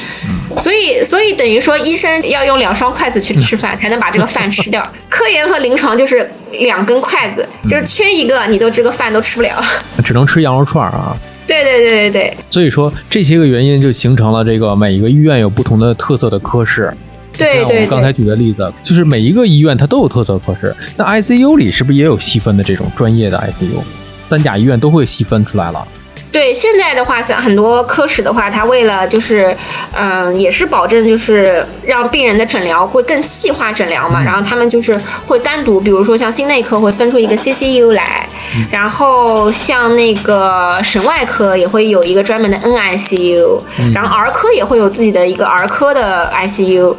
[0.58, 4.82] 所以所以等于说医生要用两双筷子去吃饭，才能把这个饭吃掉。
[5.08, 9.60] 科研和临床就是两根筷子，就是缺一个，你都这个饭都吃不了。
[10.04, 11.16] 只能吃羊肉串啊！
[11.46, 12.36] 对对对对对。
[12.50, 16.92] 所以说这些个原因就形成了这个每一个医院有不同的特色的科室。
[17.38, 17.84] 对对。
[17.84, 20.74] 我刚才举的例子，就是每一个医院它都有特色科室。
[20.96, 23.82] 那 ICU 里是不是也有细分的这种专业的 ICU？
[24.24, 25.86] 三甲医院都会细分出来了。
[26.36, 29.56] 对，现在的话，像很多科室的话，它为了就是，
[29.94, 34.94] 嗯，也是保证就是让病人的诊疗会更细化诊疗嘛，然后他们就是
[35.24, 38.28] 会单独，比如说像心内科会分出一个 CCU 来，
[38.70, 43.58] 然后像那个神外科也会有一个专门的 NICU，
[43.94, 46.94] 然后儿科也会有自己的一个儿科的 ICU，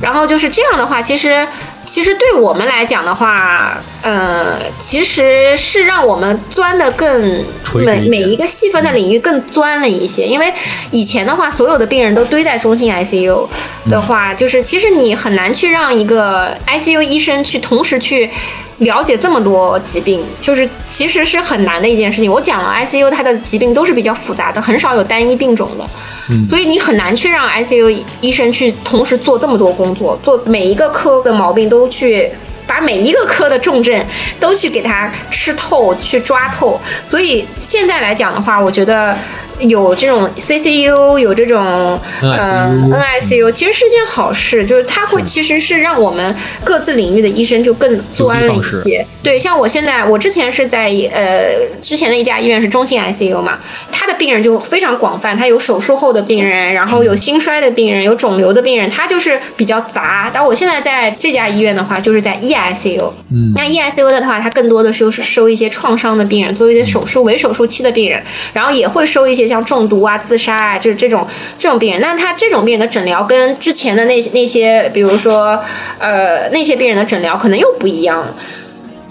[0.00, 1.44] 然后就是这样的话，其实。
[1.86, 7.44] 其实对我们来讲的话，呃，其实是让我们钻的更
[7.74, 10.26] 每每一个细分的领域更钻了一些。
[10.26, 10.52] 因为
[10.90, 13.48] 以前的话，所有的病人都堆在中心 ICU
[13.88, 18.30] 的话，就是其实你很难去让一个 ICU 医生去同时去。
[18.78, 22.30] 了解这么多疾病，就是其实是很难的一件事情。
[22.30, 32.30] 我讲了，ICU 它的疾病都是比较复杂的，很少有单一病种的，所以你很难去让 ICU 医生去同时做这么多工作，做每一个科的毛病都去
[32.66, 34.04] 把每一个科的重症
[34.40, 36.80] 都去给它吃透、去抓透。
[37.04, 39.16] 所以现在来讲的话，我觉得。
[39.60, 49.06] 有这种 CCU，有这种呃 NICU，其实是件好事，就是它会其实是让我们各自领域的医生就更钻了一些。
[49.22, 53.58] 对，像我现在，我之前是在呃之前的一家医院是中心 ICU 嘛，
[53.90, 60.30] 他的病人就非常广泛，他有手术后的病人，然后有心衰的病人，有肿瘤的病人，他就是比较杂。
[60.34, 69.46] 但我现在在这家医院的话，就是在 EICU，嗯，那 EICU 的话，它更多的是是收一些创伤的病人，做一些手术围手术期的病人，然后也会收一些。
[69.46, 71.24] 像中毒啊、自杀啊，就是这种
[71.56, 75.62] 这种病人，那他这种病人的诊疗跟之前的那些那些，比如说
[76.00, 78.26] 呃那些病人的诊疗可能又不一样。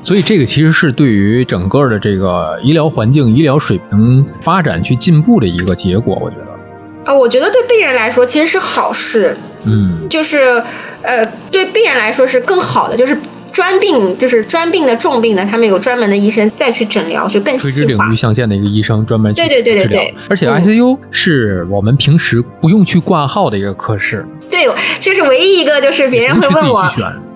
[0.03, 7.09] 所以这个其实是对于整个的这个医疗环境、医疗水平发展去进步的一个结果，我觉得。
[7.09, 9.37] 啊，我觉得对病人来说其实是好事。
[9.63, 10.61] 嗯，就是
[11.01, 13.17] 呃，对病人来说是更好的，就是。
[13.55, 24.25] 专病就是专病的重病的，他们有专门的医生再去诊疗，就更垂直领域象限的一个医生专门对对对对对，而且 ICU 是我们平时不用去挂号的一个科室。
[24.51, 24.67] 对，
[24.99, 26.85] 这是唯一一个，就是别人会问我。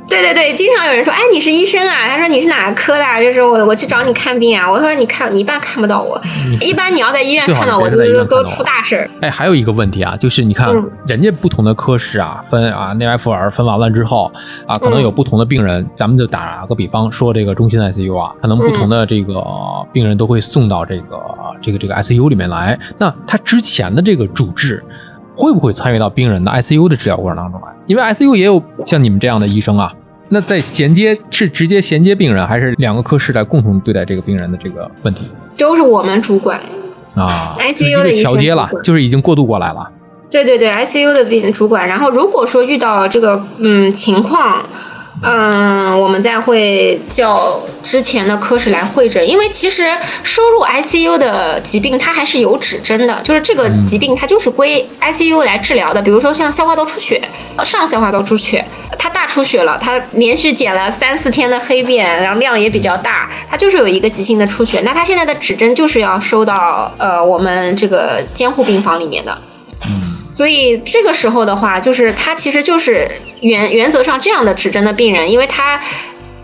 [0.10, 2.08] 对对对，经常有人说，哎，你是医生啊？
[2.08, 3.04] 他说你是哪个科的？
[3.22, 4.70] 就是我我去找你看病啊。
[4.70, 6.20] 我说你看，你一般看不到我，
[6.60, 9.10] 一般你要在医院看到我，都都出大事儿。
[9.22, 10.74] 哎，还有一个问题啊，就是你看
[11.06, 14.32] 人家不同的科室啊，分啊内外妇儿分完了之后
[14.66, 15.86] 啊，可能有不同的病人。
[15.96, 19.44] 咱们就打个比方说，这个中心 ICU 啊，可能不同的这个
[19.94, 21.20] 病人都会送到这个
[21.62, 22.78] 这个这个 ICU 里面来。
[22.98, 24.84] 那他之前的这个主治。
[25.40, 27.68] 会不会参与到病人的 ICU 的治疗过程当中来？
[27.88, 29.90] 因为 ICU 也有像你们这样的医生啊。
[30.28, 35.22] 那在衔接是直接衔接病人，还是两个科室来共同对待这个病人的这个问题？
[35.58, 36.60] 都是我们主管
[37.16, 39.90] 啊， ICU 的调接了，就是已经过渡过来了。
[40.30, 41.88] 对对对，ICU 的病主管。
[41.88, 44.62] 然后如果说遇到这个嗯情况。
[45.22, 49.86] 嗯，我们再会叫之前的科室来会诊，因为其实
[50.24, 56.02] 收入 ICU 的疾病它还是有指针的，就是这个疾病它就是归 ICU 来治疗的。
[56.02, 57.22] 比如说像消化道出血，
[57.66, 58.66] 上消化道出血，
[58.98, 69.38] 它大出血了，它连续减了三四天的黑便，然后量也比较大，它就是有一个急性的出血，那它现在的指针就是要收到呃我们这个监护病房里面的。
[70.30, 73.10] 所以这个时候的话，就是他其实就是
[73.42, 75.82] 原原则上这样的指针的病人，因为他。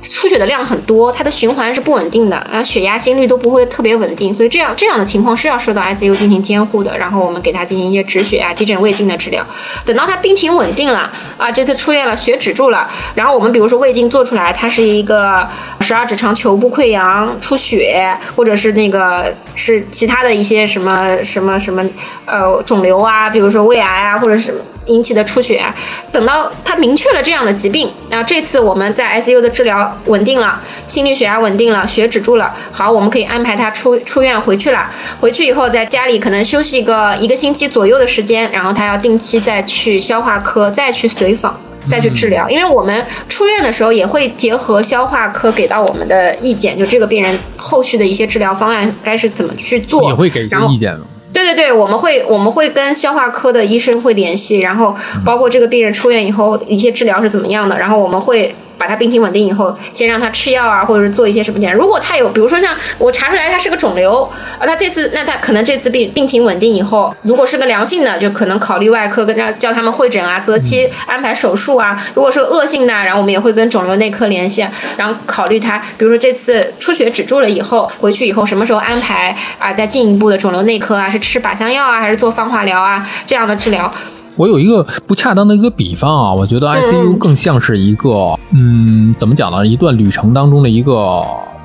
[0.06, 6.96] 出血的量很多，它的循环是不稳定的，然后血压、心率都不会特别稳定，所以这样这样的情况是要受到 ICU 进行监护的。
[6.98, 9.46] 然后我们给他进行一些止血啊、急诊胃镜的治疗。
[9.86, 15.48] 等到他病情稳定了啊，这次出院了，血止住了，然后我们比如说胃镜做出来，它是一个
[15.82, 21.84] 十二指肠球部溃疡出血，或者是那个是其他的一些什么什么什么
[22.26, 24.60] 呃肿瘤啊，比如说胃癌啊，或者什么。
[24.86, 25.66] 引起的出血，
[26.12, 34.90] 等到他明确了这样的疾病，那这次我们在 ICU 的治疗稳定了，心率血压稳定了，血止住了，好，我们可以安排他出出院回去了。
[35.20, 42.50] 回去以后在家里可能休息个一个星期左右的时间，然后他要定期再去消化科再去随访，再去治疗。
[42.50, 50.96] 因为我们出院的时候也会结合消化科给到我们的意见，就这个病人后续的一些治疗方案该是怎么去做，也会给一些意见
[51.36, 54.96] 对对对，我们会我们会跟消化科的医生会联系，然后
[55.26, 58.56] 包括这个病人出院以后一些治疗是怎么样的，然后我们会。
[58.78, 61.76] 把他病情稳定以后，先让他吃药啊，或者是做一些什么检查。
[61.76, 64.24] 如果他有，比如说像我查出来他是个肿瘤
[64.60, 72.02] 啊，他这次那他可能这次病病情稳定以后，如果是个良性的，就可能考虑外科跟他叫他们会诊啊，择期安排手术啊。
[72.14, 79.74] 如果是恶性的，然后我们也会跟肿瘤内科联系，然后考虑他，比如说这次出血止住了以后，回去以后什么时候安排啊？
[79.74, 83.92] 再进一步的肿瘤内科啊，是吃靶向药啊，还是做放化疗啊这样的治疗？
[84.38, 89.66] 我有一个不恰当的一个比方啊，我觉得 ICU 更像是一个，嗯，怎么讲呢？
[89.66, 91.22] 一段旅程当中的一个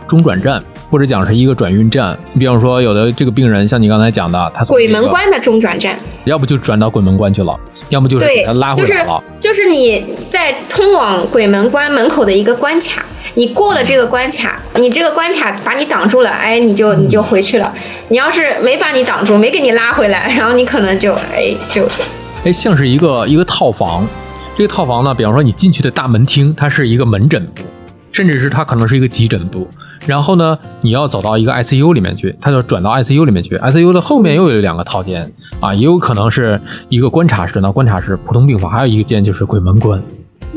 [0.09, 2.17] 中转站，或者讲是一个转运站。
[2.33, 9.21] 你比方说，有的这个病人，像你刚才讲的，他鬼门关的中转站，要不就转到鬼门关去了，要么就是给他拉回来了。
[9.41, 13.05] 就是你在通往鬼门关门口的一个关卡，
[13.35, 17.73] 你过了这个关卡，你这个关卡把你挡住了，哎，你就你就回去了。
[18.11, 21.85] 你要是没把你挡住，没给你拉回来，然后你可能就哎就。
[22.43, 24.07] 哎，像是一个一个套房，
[24.57, 27.63] 这个套房呢，比方说你进去的大门厅，它是一个门诊部，
[28.13, 29.69] 甚至是它可能是一个急诊部。
[30.07, 33.59] 然后呢，你要走到一个 ICU 里面去，它就转到 ICU 里面去。
[33.59, 40.03] ICU 的后面又有两个套间啊，也有可能是一个观察室呢，观察室、普通病房，还有一个间就是鬼门关。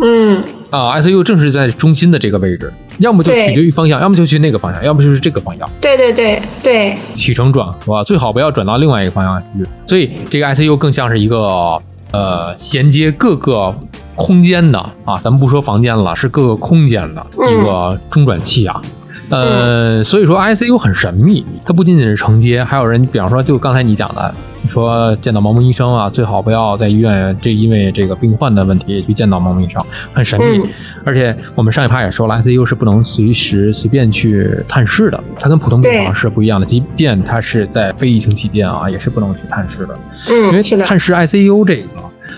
[0.01, 5.69] 嗯啊，ICU 正是在中心的这个位置，要么就取决于方向，要么就去那个方向，要么就是这个方向。
[5.81, 9.69] 对对对对，起承转合最好不要转到另外一个方向去。
[9.85, 13.75] 所以这个 ICU 更像是一个呃衔接各个
[14.15, 18.81] 空间的啊，咱们不说房间了，是各个空间的一个中转器啊。
[19.29, 24.33] 呃，所以说 ICU 很神秘，它不仅仅是承接，还有人，比方说，就刚才你讲的，
[24.67, 29.81] 说见到盲目医生啊，最好不要在医院，这因为这个病患的问题去见到盲目医生，
[30.13, 30.69] 很神秘。
[31.03, 39.97] 而且我们上一趴也说了，ICU 是不能随时随便去探视的，它跟普通病房是不一样的，即便它是在非疫情期间啊，也是不能去探视的。
[40.29, 41.83] 嗯，因为探视 ICU 这个，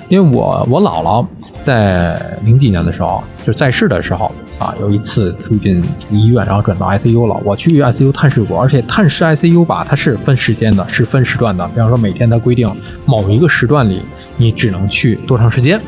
[0.07, 1.25] 因为我我姥姥
[1.59, 4.31] 在零几年的时候就在世的时候。
[4.57, 7.35] 啊，有一次住进医院，然后转到 ICU 了。
[7.43, 11.67] 我去 ICU 探视过，而且探视 ICU 吧，它是分时间的，是分时段的。
[11.69, 12.69] 比方说，每天它规定
[13.05, 14.01] 某一个时段里
[14.37, 15.79] 你只能去多长时间，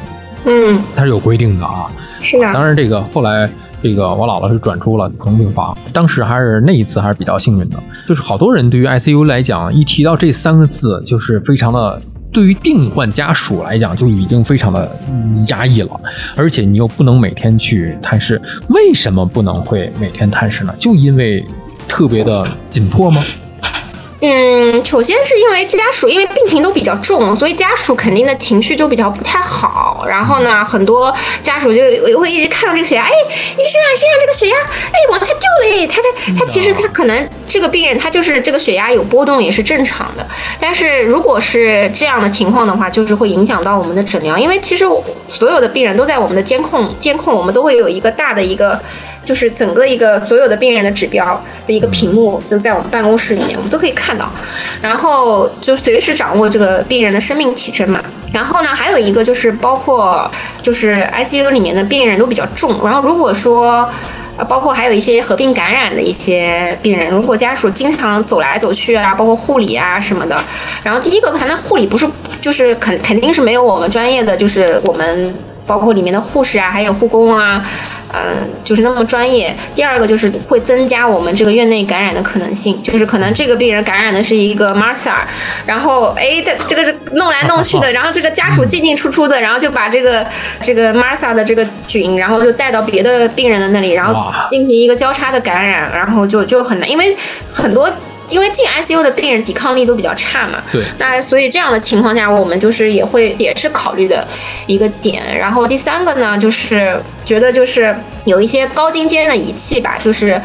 [0.46, 1.88] 嗯，它是有规定的啊。
[2.22, 2.54] 是的。
[2.54, 3.50] 当然，这个后来
[3.82, 7.82] 这个我姥姥是转出了普通病房，当时还是那一次还是比较幸运的。
[8.08, 12.02] 就是好多人对于 ICU 来讲，一提到这三个字，就是非常的。
[12.32, 14.98] 对于病患家属来讲，就已经非常的
[15.48, 16.00] 压抑了，
[16.36, 20.76] 而且你又不能每天去探视，为什么不能会每天探视呢？
[20.78, 21.44] 就因为
[21.88, 23.24] 特别的紧迫吗？
[24.20, 30.04] 嗯，首先是因为家属因为病情都比较重，所以家属肯定的情绪就比较不太好。
[30.10, 31.82] 然后呢，很多家属就
[32.20, 40.28] 会一直看到这个血压，哎，医生啊，身上这个血压，哎，往下掉了，哎，他他他其实他可能这个病人他就是这个血压有波动也是正常的。
[40.60, 44.84] 但是如果是这样的情况的话，就是会影响到我们的诊疗，因为其实
[45.28, 48.82] 所有的病人都在我们的监控监控，我们都会有一个大的一个。
[49.28, 54.32] 就是整个一个所有的病人的指标的一个屏幕，就在我们办公室里面，我们都可以看到，
[54.82, 58.02] 然后就随时掌握这个病人的生命体征嘛。
[58.34, 60.32] 然后呢，还有一个就是包括
[60.64, 63.90] 就是 ICU 里面的病人都比较重，然后如果说
[64.38, 70.42] 呃，包括还有一些合并感染的一些病人，如果家属经常走来走去啊，包括护理啊什么的，
[70.84, 72.08] 然后第一个可能护理不是
[72.40, 75.36] 就是肯肯定是没有我们专业的，就是我们。
[75.68, 77.62] 包括里面的护士啊，还有护工啊，
[78.14, 79.56] 嗯，就是那么专业。
[79.76, 85.14] 第二个就是会增加我们这个院内感染的可能性，就是可能这个病人感染的是一个 MRSA，
[85.66, 90.26] 然后哎，这这个是弄来弄去的， 然后这个家属进进出出的，然后就把这个
[90.62, 97.16] 这个 MRSA 的这个菌，然后就带到别的病人的那里，然后进行一个交叉的感染，然后就就很难，因为
[97.52, 97.92] 很多。
[98.30, 104.28] 因为进 ICU 的病人抵抗力都比较差嘛，对，那所以这样的情况下，我们就是也会也是考虑的
[104.66, 105.24] 一个点。
[105.38, 110.42] 然后第三个呢，就是觉得就是有一些高精尖的仪器吧，就是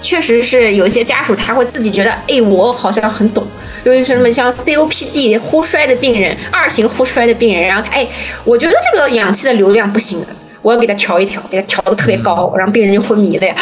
[0.00, 3.46] 确实是有一些家属他会自己觉得，哎，我好像很懂，
[3.84, 8.08] 尤其是什么像 COPD 呼衰的病人，二型呼衰的病人，然后哎，
[8.44, 10.24] 我觉得这个氧气的流量不行，
[10.62, 13.54] 我要给他调一调，给他调的特别高，然后病人就昏迷了呀。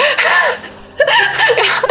[1.56, 1.88] 然后，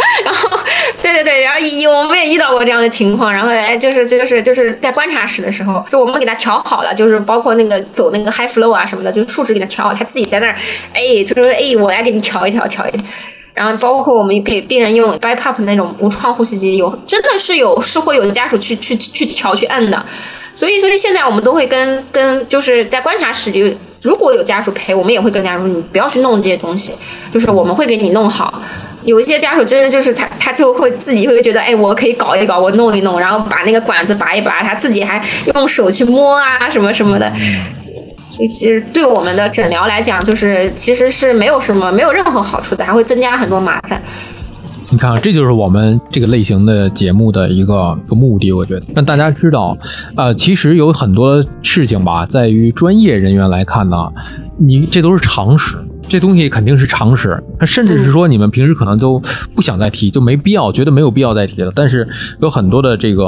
[1.04, 10.56] 对对对，然后一我们也遇到过这样的情况，然后哎，就是就是就是在观察室的时候，就我们给他调好了，就是包括那个走那个 high flow 啊什么的，就是数值给他调好，他自己在那儿，
[10.94, 13.06] 哎，就说哎，我来给你调一调，调一调。
[13.54, 20.06] 然后包括我们给病人用 BiPAP 那种无创呼吸机，有真的是有是会有家属去去去调去摁的，
[20.56, 23.60] 所以所以现在我们都会跟跟就是在观察室就。
[24.04, 26.92] 如果有家属陪，我们也会跟家属，你不要去弄这些东西，
[27.32, 28.62] 就是我们会给你弄好。
[29.06, 35.24] 有一些家属真的就是他，他就会自己会觉得，哎，我可以搞一搞，我弄一弄，然后把那个管子拔一拔，他自己还
[35.56, 37.32] 用手去摸啊，什么什么的。
[38.30, 44.02] 其实对我们的诊疗来讲，就是其实是没有什么，没有任何好处的，还会增加很多麻烦。
[44.90, 49.76] 你看，这就是我们这个类型的节目的一个一个目的，我觉得让大家知道，
[50.16, 53.98] 呃，其实有很多事情吧，在于专业人员来看呢，
[54.60, 59.22] 你这都是常识，这东西肯定是常识，甚至是说你们平时可能都
[59.56, 61.72] 不想再提，就没必要，觉得没有必要再提了。
[61.76, 62.08] 但是
[62.42, 63.26] 有很多的这个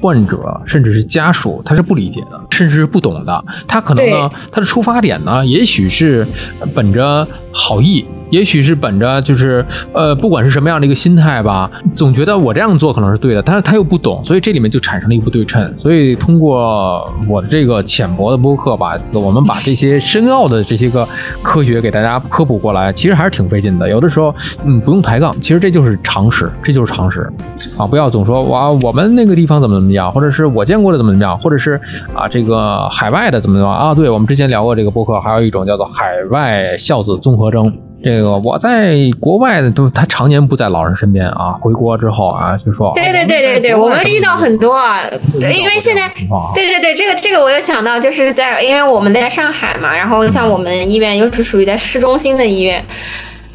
[0.00, 3.44] 患者，甚至是家属，他是不理解的，甚至是不懂的。
[3.66, 6.26] 他可能呢，他的出发点呢，也许是
[6.74, 8.04] 本着好意。
[8.30, 15.72] 也许是本着就是呃，不管是什么样的一个心态吧，总觉得我这样做可能是对的，但是他又不懂，所以这里面就产生了一个不对称。
[15.78, 21.06] 所以通过我的这个浅薄的播客吧，我们把这些深奥的这些个
[21.42, 23.88] 科学给大家科普过来，其实还是挺费劲的。
[23.88, 27.30] 有的时候，嗯，不用抬杠，其实这就是常识，这就是常识
[27.76, 27.86] 啊！
[27.86, 31.80] 不要总说哇，我们那个地方怎么怎么样，或者是我见过的怎么怎么样，或者是
[32.14, 33.94] 啊，这个海外的怎么怎么啊？
[33.94, 37.62] 对，我们之前聊过这个播客，还有一种叫做海外孝子综合征。
[38.06, 41.58] 这个我在国外的都，他常年不在老人身边啊。
[41.60, 45.00] 回国之后啊，就说对对对对对，我们遇到很多啊，
[45.34, 46.08] 因为现在
[46.54, 52.80] 对对对，这个这个我又想到，就是在因为我们在上海嘛，然后像我们医院又是属于在市中心的医院。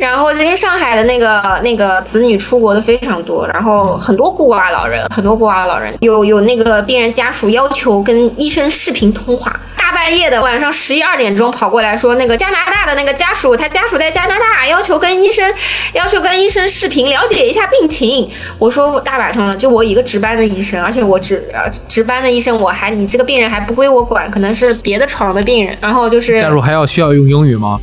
[0.01, 15.53] 然后这些上海的那个那个子女出国的非常多，然后很多孤寡老人，很多孤寡老人有有那个病人家属要求跟医生视频通话，大半夜的晚上十一二点钟跑过来说那个加拿大的那个家属，他家属在加拿大，要求跟医生
[15.93, 18.27] 要求跟医生视频了解一下病情。
[18.57, 21.47] 我说我大晚上的，就我一个值班的医生，而且我值
[21.87, 27.79] 值班的医生，我还你这个病人还不归我管，可能是别的床的病人，然后就是家属还要需要用英语吗？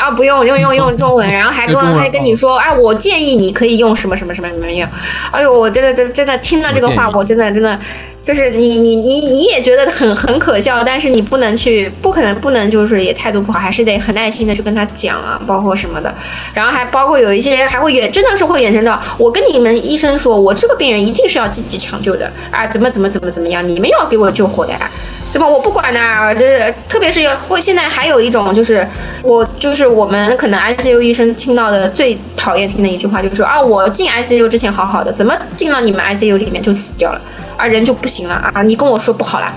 [0.00, 4.88] 啊，不用用用用中文， 然后还跟还跟你说，哎，我建议你可以用什么什么什么什么用。
[5.30, 7.78] 哎呦，我真的真真的听了这个话，我真的真的。
[8.22, 16.14] 就是你你你你也觉得很很可笑，但是你不能去，不可能不能就是也态度不好，还是得很耐心的去跟他讲啊，包括什么的，
[16.52, 24.90] 然后还包括有一些还会远，真的是会远程到我跟你们医生说，我这个病人一定是要积极抢救的啊，怎么怎么怎么怎么样，你们要给我救活的呀，
[25.24, 28.86] 什么我不管呐，就是特别是会现在还有一种就是
[29.22, 37.20] 我就是我们可能 ICU 医生听到的最讨厌听的一句话就是说啊，我进 ICU 之前好好的，怎么进到你们 ICU 里面就死掉了？
[37.58, 38.62] 啊，人就不行了啊！
[38.62, 39.52] 你跟我说不好了，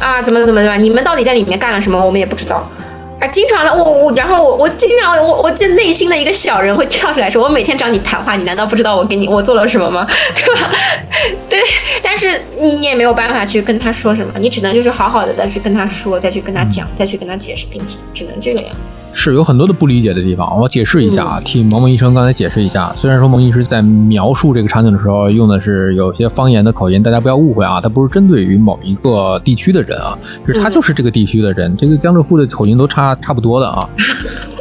[0.00, 0.76] 啊，怎么怎么怎么？
[0.78, 2.04] 你们到底在里面干了什么？
[2.04, 2.68] 我们也不知道。
[3.18, 10.06] 啊，经常的，我我，然后我我经常我我这内心的一个小人会跳出来说：我每天找你谈话，你难道不知道我给你我做了什么吗？
[10.34, 10.70] 对吧？
[11.48, 11.60] 对，
[12.02, 18.76] 但是你也没有办法去跟他说什么，你只能就是好好的再去跟他说，再去跟他讲，再去跟他解释并且，只能这个样。
[19.18, 22.92] 是有很多的不理解的地方，我解释一下啊，替萌萌医生刚才解释一下。
[22.94, 33.88] 虽然说萌医师在描述这个场景的时候用的是有些方言的口音，大家不要误会啊，他不是针对于某一个地区的人啊，就是他就是这个地区的人，这个江浙沪的口音都差差不多的啊。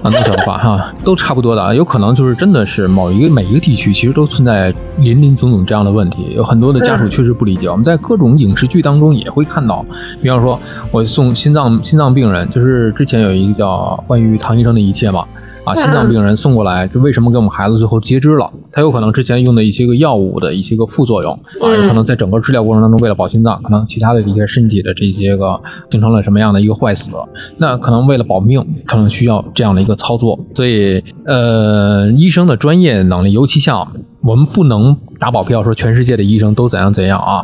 [0.03, 7.68] 啊，那小的话哈，都差不多的啊，有可能就是真的是某一个每一个地区其实都存在林林总总这样的问题，有很多的家属确实不理解。
[7.68, 9.84] 我们在各种影视剧当中也会看到，
[10.22, 10.60] 比方说
[10.91, 15.26] 我送心脏心脏病人，就是之前有一个叫关于唐医生的一切嘛。
[15.66, 18.48] 啊，心脏病人送过来，就为什么给我们孩子最后截肢了？
[18.72, 27.10] 他有可能之前用的一些个药物的一些个副作用啊，有可能在整个治疗过程当中为了保心脏，可能其他的一些身体的这些个形成了什么样的一个坏死，
[27.58, 30.39] 那可能为了保命，可能需要这样的一个操作。
[30.54, 33.91] 所以，呃，医生的专业能力，尤其像
[34.22, 37.43] 我们不能打保票说全世界的医生都怎样怎样啊，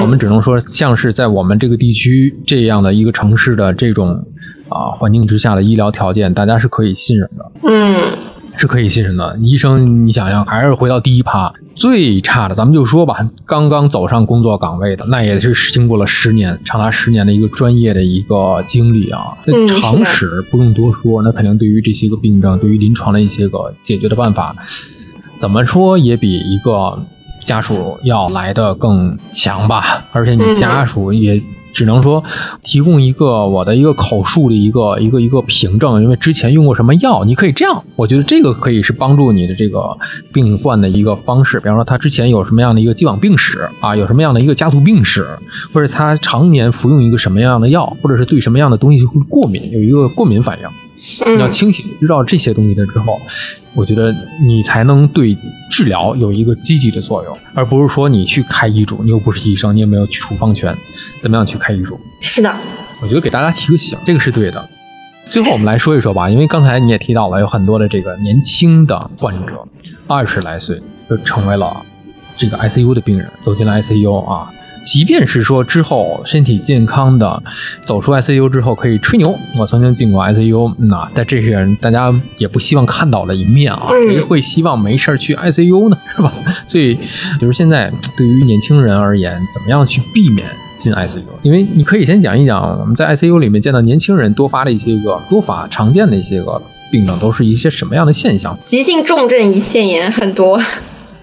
[0.00, 4.24] 我们只能说像是在我们这个地区这样的一个城市的这种。
[4.68, 7.50] 啊，环境之下的医疗条件，大家是可以信任的。
[7.62, 8.16] 嗯，
[8.56, 9.36] 是可以信任的。
[9.40, 19.36] 医生，你想想，还是回到第一趴，最差的，咱们就说吧，刚刚走上工作岗位的，那也是经过了十年，长达十年的一个专业的一个经历啊。
[19.46, 24.54] 那常识不用多说，那肯定对于这些个病症，对于临床的一些个解决的办法，
[25.38, 26.98] 怎么说也比一个
[27.44, 30.04] 家属要来的更强吧。
[30.12, 31.42] 而且你家属也。
[31.72, 32.22] 只能说
[32.62, 39.96] 提供一个我的一个口述的一个一个一个凭证，因为之前用过什么药，你可以这样，我觉得这个可以是帮助你的这个
[40.32, 41.60] 病患的一个方式。
[41.60, 45.26] 比方说他之前有什么样的一个既往病史啊，有什么样的一个家族病史，
[45.72, 50.68] 或者他常年服用一个什么样的药，或者是对什么样的东西会过敏，有一个过敏反应。
[51.34, 53.18] 你要清醒知道这些东西的之后，
[53.78, 54.12] 我觉得
[54.44, 55.38] 你才能对
[55.70, 60.76] 治疗有一个积极的作用，而不是说你去开医嘱，你又不是医生，你也没有处方权，
[61.20, 61.96] 怎么样去开医嘱？
[62.20, 62.52] 是的，
[63.00, 64.60] 我觉得给大家提个醒，这个是对的。
[65.26, 69.64] 最后我们来说一说吧，因为刚才你也提到了，有很多的这个年轻的患者，
[70.08, 71.80] 二十来岁就成为了
[72.36, 74.52] 这个 ICU 的病人，走进了 ICU 啊。
[74.84, 77.42] 即便是说之后身体健康的
[77.80, 85.98] 走出 ICU 之后可以吹牛，我曾经进过 ICU，那但这些人大家也不希望看到的一面啊，谁会希望没事去 ICU 呢？
[86.16, 86.32] 是吧？
[86.66, 86.98] 所以
[87.40, 90.46] 就是现在对于年轻人而言，怎么样去避免
[90.78, 91.22] 进 ICU？
[91.42, 96.60] 因为你可以先讲一讲我们在 ICU 里面见到年轻人多发的一些个多发常见的一些个
[96.90, 98.58] 病症都是一些什么样的现象？
[98.64, 100.58] 急性重症胰腺炎很多。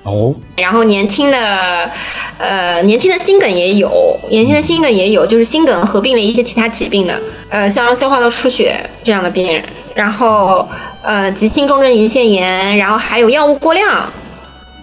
[0.06, 1.89] 哦，然后年轻的，
[2.38, 3.89] 呃，年轻的心梗也有，
[4.30, 9.64] 年轻的心梗也有，就是心梗合并了一些其他疾病的，呃，像消化道出血这样的病人，
[9.95, 10.70] 然后
[11.01, 14.08] 呃急性重症胰腺炎，然后还有药物过量，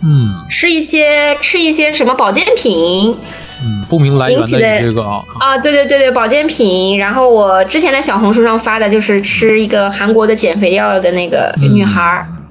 [0.02, 3.16] 嗯吃一些吃一些什么保健品。
[3.64, 5.02] 嗯，不明来源引起的的这个
[5.38, 6.98] 啊，对对对对，保健品。
[6.98, 12.41] 然后我之前在小红书上发的就是吃一个韩国的减肥药的那个女孩儿，嗯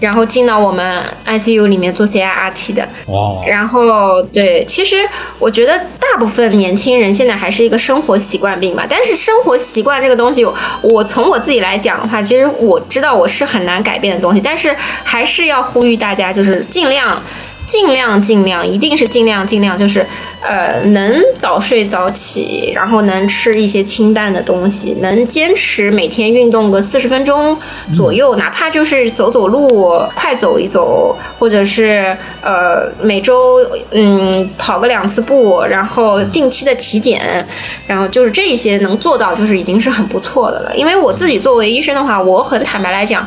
[0.00, 2.88] 然后进到我们 ICU 里面做 CIRT 的。
[3.06, 5.06] 哦，然后对，其实
[5.38, 8.86] 我觉得大部分年轻人现在还是一个生活习惯病吧。
[8.88, 10.44] 但是生活习惯这个东西，
[10.82, 17.22] 我从我自己来讲的话，其实我知道我是很难改变的东西，但是还是要呼吁大家，就是尽量。
[17.66, 20.06] 尽量尽量，一定是尽量尽量，就是
[20.40, 27.56] 呃，能早睡早起，然后能吃一些清淡的东西，能坚持每天运动个四十分钟
[27.94, 33.58] 左右，哪怕就是走走路，快走一走，或者是呃每周
[33.92, 37.46] 嗯跑个两次步，然后定期的体检，
[37.86, 40.76] 然后就是这些能做到，就是已经是很不错的了。
[40.76, 43.26] 因为我自己作为医生的话，我很坦白来讲。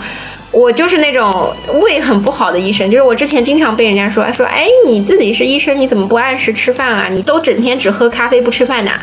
[0.52, 7.10] 我就是那种胃很不好的医生，就是我之前经常被人家说说，哎，你自己是医生，你怎么不按时吃饭啊？
[7.12, 8.94] 你都整天只喝咖啡不吃饭呐、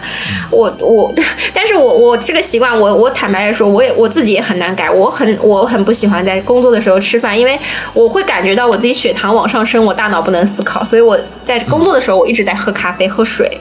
[0.51, 1.13] 我我，
[1.53, 4.91] 但是我我这个习惯，我我坦白来说，我也我自己也很难改。
[4.91, 7.59] 我很我很不喜欢在工作的时候吃饭，因为
[7.93, 13.61] 我会感觉到我自己血糖往上升，我大脑不能思考，所以我在工作的时候我一直在喝咖啡喝水。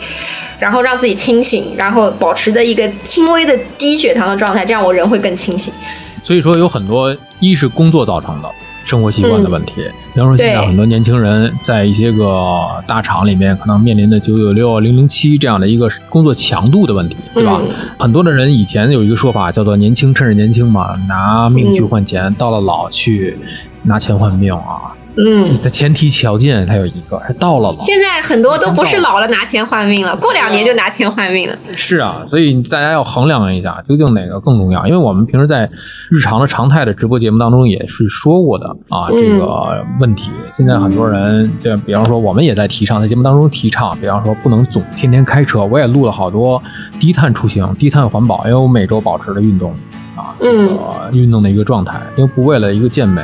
[0.60, 5.74] 然后让自己清醒，然后保持着一个轻微的低血糖的状态，这样我人会更清醒。
[6.24, 7.14] 所以说有很多
[7.44, 8.50] 一是工作造成的
[8.86, 9.74] 生活习惯的问题，
[10.14, 17.60] 比方说现在很多年轻人在一些个大厂里面，可能面临的九九六、零零七这样的一个工作强度的问题，对吧？
[17.62, 23.38] 嗯很多的人以前有一个说法叫做“年轻趁着年轻嘛，拿命去换钱，到了老去
[23.84, 24.94] 拿钱换命啊”。
[25.16, 27.80] 嗯，的前提条件它有一个，是到了老。
[27.80, 31.55] 现在很多都不是老了拿钱换命了，过两年就拿钱换命了。
[31.76, 34.86] 是啊，所以大家要衡量一下，究竟哪个更重要。
[34.88, 35.70] 因为我们平时在
[36.09, 40.24] 日常的常态的直播节目当中也是说过的啊，嗯这个问题。
[40.57, 45.64] 现在很多人，就比方说我们也在提倡，在节目当中提倡，比方说不能总天天开车。
[45.64, 46.61] 我也录了好多
[46.99, 49.72] 低碳出行、低碳环保，因为我每周保持的运动
[50.16, 53.22] 啊，这嗯个运动的一个状态，因为不为了一个健美。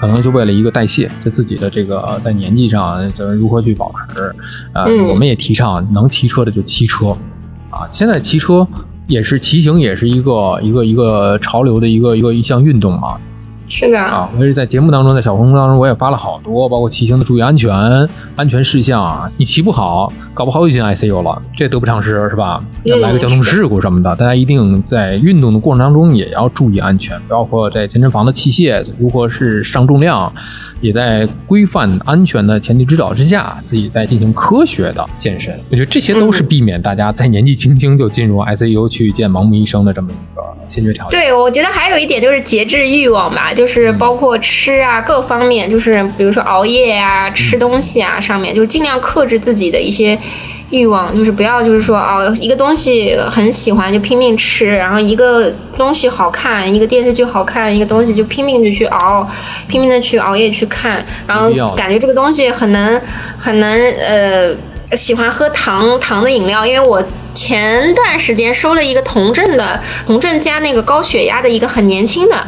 [0.00, 4.34] 可能就为了一个代谢，就自己的这个在年纪上，怎么如何去保持，
[4.72, 7.08] 呃，嗯我们也提倡能骑车的就骑车，
[7.68, 8.66] 啊，现在骑车
[9.06, 13.18] 也是骑行，也是一个一个一个潮流的一个一个一项运动嘛。
[13.70, 17.72] 是的，啊，我也是在节目当中，在小红书当中，我也发了好多，包括骑行的注意安全、
[18.34, 19.30] 安全事项啊。
[19.36, 22.60] 你骑不好，搞不好就进 ICU 了，这得不偿失，是吧？
[22.82, 30.30] 要来个交通事故什么的，大家一定在运动的过程当中也要注意安全，包括在健身房的器械如何是上重量，
[30.80, 35.52] 也在规范安全的前提指导之下，自己在进行科学的健身。
[35.70, 41.20] 我觉得这些都是避免大家在年纪轻轻就进入 ICU 去见盲目医生的这么一个先决条件。
[41.20, 50.18] 对，我觉得还有一点就是节制欲望吧，就是包括吃啊各方面，就是比如说熬夜啊、吃东西啊上面，就尽量克制自己的一些
[50.70, 59.28] 欲望，就是不要就是说哦一个东西很喜欢就拼命吃，然后一个东西好看，一个电视剧好看，一个东西就拼命的去熬，
[59.68, 63.00] 拼命的去熬夜去看，然后感觉这个东西很能
[63.38, 64.54] 很能呃。
[64.96, 67.00] 喜欢喝糖糖的饮料，因为我
[67.32, 72.44] 前段时间收了一个酮症的酮症加那个高血压的一个很年轻的，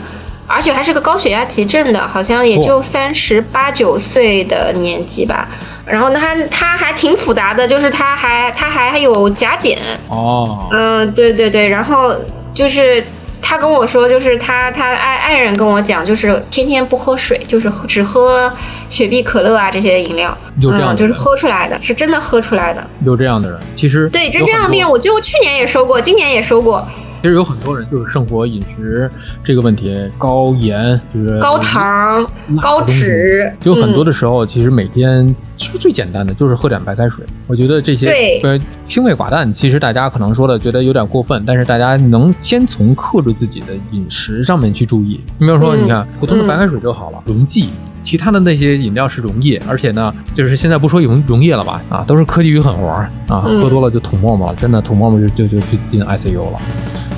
[0.48, 5.48] 而且还是个高血压急症的，好像也就三十八九岁的年纪吧。
[5.84, 9.78] 然后呢，他他还挺复杂的，就是他还他还还有甲减，
[10.08, 12.14] 哦，嗯，对对对，然后
[12.54, 13.04] 就是
[13.40, 18.52] 他跟我说，就是他他爱爱人跟我讲，就是天天不喝水，就是只喝
[18.88, 22.86] 雪碧、可乐啊这些饮料，就这样嗯，就是喝出来的，是真的喝出来的。
[23.04, 26.86] 有这样的人，其实对，真这样的病人，我就去年也收过，今年也收过，
[27.22, 29.08] 其实有很多人就是生活饮食
[29.44, 32.26] 这个问题，高盐就是高糖、
[32.60, 37.24] 高脂，有很多嗯的时候，其实每天其实最简单的就是喝点白开水。
[37.46, 45.20] 我觉得这些对呃清味寡淡，其实大家可能说的觉得有点过分，但是大家能先从克制自己的饮食上面去注意。
[45.38, 47.68] 你比如说，嗯你看普通的白开水就好了，溶剂。
[48.02, 53.08] 其他的那些饮料是溶液，而且呢，就是现在不说溶溶液了吧，啊，都是科技与狠活啊，
[53.46, 56.58] 嗯喝多了就吐沫沫了，真的吐沫沫就就就就进 ICU 了。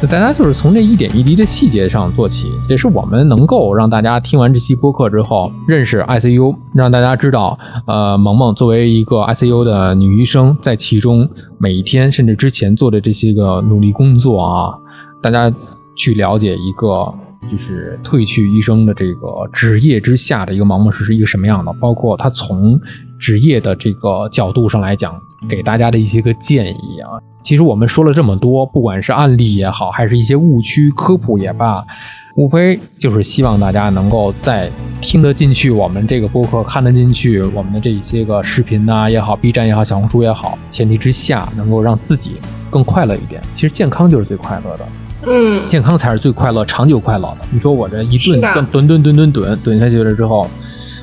[0.07, 11.29] 大家就是从这一点一滴的细节上做起，也是我们能够让大家听完这期播客之后认识 ICU，让大家知道，呃，萌萌作为一个 ICU 的女医生，在其中
[11.59, 14.75] 每一天甚至之前做的这些个努力工作啊，
[15.23, 15.53] 大家
[15.97, 17.15] 去了解一个。
[17.53, 22.81] 就是褪去医生的这个职业之下的一个盲目是是一个什么样的，包括他从
[23.19, 27.21] 职业的这个角度上来讲，给大家的一些个建议啊。
[27.43, 31.85] 其实我们说了这么多，不管是案例也好，还是一些误区科普也罢，
[32.37, 34.71] 无非就是希望大家能够在
[35.03, 42.33] 听得进去我们这个播客，看得进去我们的这一些个视频呐也好，B 站也好，小红书也好，前提之下，能够让自己
[42.71, 43.43] 更快乐一点。
[43.53, 44.89] 其实健康就是最快乐的。
[45.27, 47.47] 嗯，健康才是最快乐、长久快乐的。
[47.51, 50.49] 你说我这一顿顿顿顿顿顿顿下去了之后，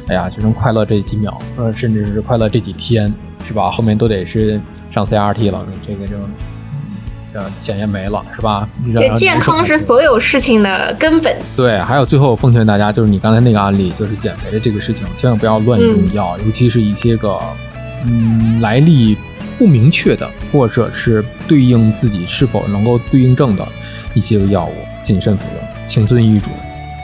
[0.08, 3.14] 哎呀，就能快乐这几秒，呃，甚至是快乐这几天，
[3.48, 3.70] 是吧？
[3.72, 4.60] 后面都得是
[4.94, 6.16] 上 CRT 了，这个就
[7.34, 8.68] 呃，钱也没了，是吧？
[8.94, 11.34] 让对，健康是所有事情的根本。
[11.56, 17.40] 对，还有最后奉劝大家，就是你刚才那个案例，就是减肥的这个事情，千万不要乱用药，尤其是一些个
[18.06, 19.18] 嗯来历
[19.58, 23.66] 不明确的，或者是对应自己是否能够对应症的
[24.14, 26.50] 一些个药物，谨慎服用，请遵医嘱。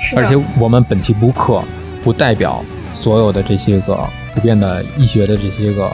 [0.02, 1.64] 是，而且我们本期播客
[2.04, 2.62] 不代表
[2.94, 3.98] 所有的这些个
[4.38, 5.92] 普遍的医学的这些个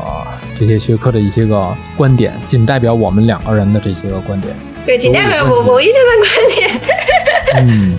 [0.59, 4.53] 这些学科的一些个观点，仅代表我们两个人的这些个观点。
[4.85, 7.97] 对，仅代表我我医生的观点。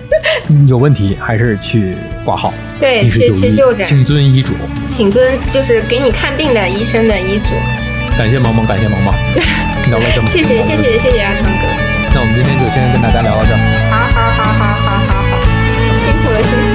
[0.51, 4.53] 嗯，有问题还是去挂号， 对，去去医就诊，请遵医嘱。
[4.85, 7.55] 请遵就是给你看病的医生的医嘱。
[8.15, 9.15] 感谢萌萌，感谢萌萌，
[9.89, 11.65] 聊了这么多谢谢谢谢谢谢阿汤哥。
[12.13, 13.57] 那我们今天就先跟大家聊到这儿。
[13.89, 15.41] 好好好好好好好，
[15.97, 16.74] 辛苦了辛苦